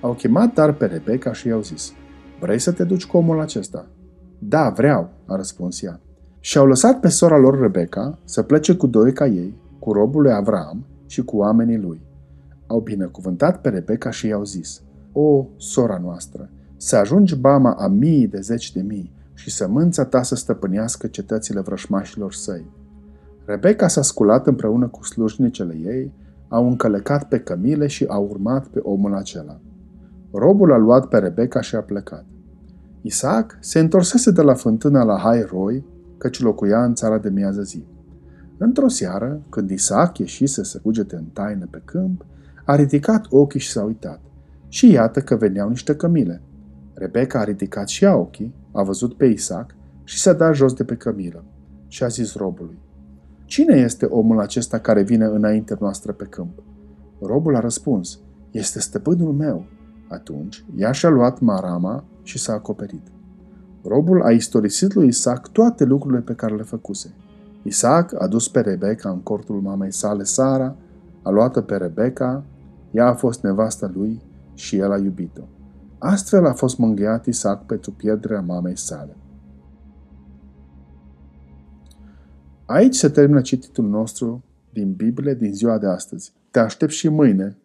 Au 0.00 0.12
chemat 0.12 0.54
dar 0.54 0.72
pe 0.72 0.86
Rebecca 0.86 1.32
și 1.32 1.46
i-au 1.46 1.62
zis, 1.62 1.92
Vrei 2.40 2.58
să 2.58 2.72
te 2.72 2.84
duci 2.84 3.06
cu 3.06 3.16
omul 3.16 3.40
acesta? 3.40 3.86
Da, 4.38 4.68
vreau, 4.68 5.10
a 5.26 5.36
răspuns 5.36 5.82
ea. 5.82 6.00
Și 6.40 6.58
au 6.58 6.66
lăsat 6.66 7.00
pe 7.00 7.08
sora 7.08 7.38
lor 7.38 7.60
Rebecca 7.60 8.18
să 8.24 8.42
plece 8.42 8.74
cu 8.74 8.86
doi 8.86 9.12
ca 9.12 9.26
ei, 9.26 9.54
cu 9.78 9.92
robul 9.92 10.22
lui 10.22 10.32
Avram 10.32 10.86
și 11.06 11.22
cu 11.22 11.36
oamenii 11.36 11.78
lui. 11.78 12.12
Au 12.66 12.80
binecuvântat 12.80 13.60
pe 13.60 13.68
Rebecca 13.68 14.10
și 14.10 14.26
i-au 14.26 14.44
zis, 14.44 14.82
O, 15.12 15.46
sora 15.56 15.98
noastră, 16.02 16.50
să 16.76 16.96
ajungi 16.96 17.36
bama 17.36 17.72
a 17.72 17.86
mii 17.86 18.26
de 18.26 18.40
zeci 18.40 18.72
de 18.72 18.82
mii 18.82 19.12
și 19.34 19.50
sămânța 19.50 20.04
ta 20.04 20.22
să 20.22 20.34
stăpânească 20.34 21.06
cetățile 21.06 21.60
vrășmașilor 21.60 22.32
săi. 22.32 22.70
Rebecca 23.44 23.88
s-a 23.88 24.02
sculat 24.02 24.46
împreună 24.46 24.88
cu 24.88 25.04
slujnicele 25.04 25.76
ei, 25.84 26.12
au 26.48 26.68
încălecat 26.68 27.28
pe 27.28 27.38
cămile 27.38 27.86
și 27.86 28.04
au 28.04 28.28
urmat 28.30 28.66
pe 28.66 28.78
omul 28.82 29.14
acela. 29.14 29.60
Robul 30.32 30.72
a 30.72 30.76
luat 30.76 31.06
pe 31.06 31.18
Rebecca 31.18 31.60
și 31.60 31.76
a 31.76 31.80
plecat. 31.80 32.24
Isaac 33.00 33.58
se 33.60 33.78
întorsese 33.78 34.30
de 34.30 34.42
la 34.42 34.54
fântâna 34.54 35.02
la 35.02 35.18
Hai-Roi, 35.18 35.84
căci 36.18 36.40
locuia 36.40 36.84
în 36.84 36.94
țara 36.94 37.18
de 37.18 37.28
miază 37.28 37.62
zi. 37.62 37.84
Într-o 38.58 38.88
seară, 38.88 39.40
când 39.48 39.70
Isaac 39.70 40.18
ieșise 40.18 40.64
să 40.64 40.78
cugete 40.82 41.16
în 41.16 41.24
taină 41.32 41.66
pe 41.70 41.82
câmp, 41.84 42.24
a 42.64 42.74
ridicat 42.74 43.26
ochii 43.30 43.60
și 43.60 43.70
s-a 43.70 43.82
uitat. 43.82 44.20
Și 44.68 44.90
iată 44.90 45.20
că 45.20 45.36
veneau 45.36 45.68
niște 45.68 45.96
cămile. 45.96 46.42
Rebecca 46.94 47.38
a 47.38 47.44
ridicat 47.44 47.88
și 47.88 48.04
ea 48.04 48.16
ochii, 48.16 48.54
a 48.72 48.82
văzut 48.82 49.14
pe 49.14 49.26
Isaac 49.26 49.74
și 50.04 50.18
s-a 50.18 50.32
dat 50.32 50.54
jos 50.54 50.72
de 50.72 50.84
pe 50.84 50.96
cămilă. 50.96 51.44
Și 51.88 52.02
a 52.04 52.06
zis 52.06 52.34
robului, 52.34 52.78
Cine 53.44 53.76
este 53.76 54.04
omul 54.04 54.40
acesta 54.40 54.78
care 54.78 55.02
vine 55.02 55.24
înaintea 55.24 55.76
noastră 55.80 56.12
pe 56.12 56.24
câmp? 56.24 56.62
Robul 57.20 57.56
a 57.56 57.60
răspuns, 57.60 58.18
este 58.50 58.80
stăpânul 58.80 59.32
meu. 59.32 59.66
Atunci, 60.08 60.64
ea 60.76 60.92
și-a 60.92 61.08
luat 61.08 61.40
marama 61.40 62.04
și 62.22 62.38
s-a 62.38 62.52
acoperit. 62.52 63.06
Robul 63.84 64.22
a 64.22 64.30
istorisit 64.30 64.94
lui 64.94 65.06
Isaac 65.06 65.48
toate 65.48 65.84
lucrurile 65.84 66.20
pe 66.20 66.34
care 66.34 66.54
le 66.54 66.62
făcuse. 66.62 67.14
Isaac 67.62 68.22
a 68.22 68.26
dus 68.26 68.48
pe 68.48 68.60
Rebecca 68.60 69.10
în 69.10 69.20
cortul 69.20 69.60
mamei 69.60 69.92
sale, 69.92 70.22
Sara, 70.22 70.76
a 71.22 71.30
luat-o 71.30 71.60
pe 71.60 71.76
Rebecca, 71.76 72.44
ea 72.94 73.06
a 73.06 73.14
fost 73.14 73.42
nevasta 73.42 73.90
lui 73.94 74.22
și 74.54 74.76
el 74.76 74.92
a 74.92 74.98
iubit-o. 74.98 75.42
Astfel 75.98 76.46
a 76.46 76.52
fost 76.52 76.78
mângâiat 76.78 77.26
Isaac 77.26 77.66
pentru 77.66 77.92
pierderea 77.92 78.40
mamei 78.40 78.76
sale. 78.76 79.16
Aici 82.66 82.94
se 82.94 83.08
termină 83.08 83.40
cititul 83.40 83.88
nostru 83.88 84.44
din 84.72 84.92
Biblie 84.92 85.34
din 85.34 85.54
ziua 85.54 85.78
de 85.78 85.86
astăzi. 85.86 86.32
Te 86.50 86.58
aștept 86.58 86.92
și 86.92 87.08
mâine 87.08 87.58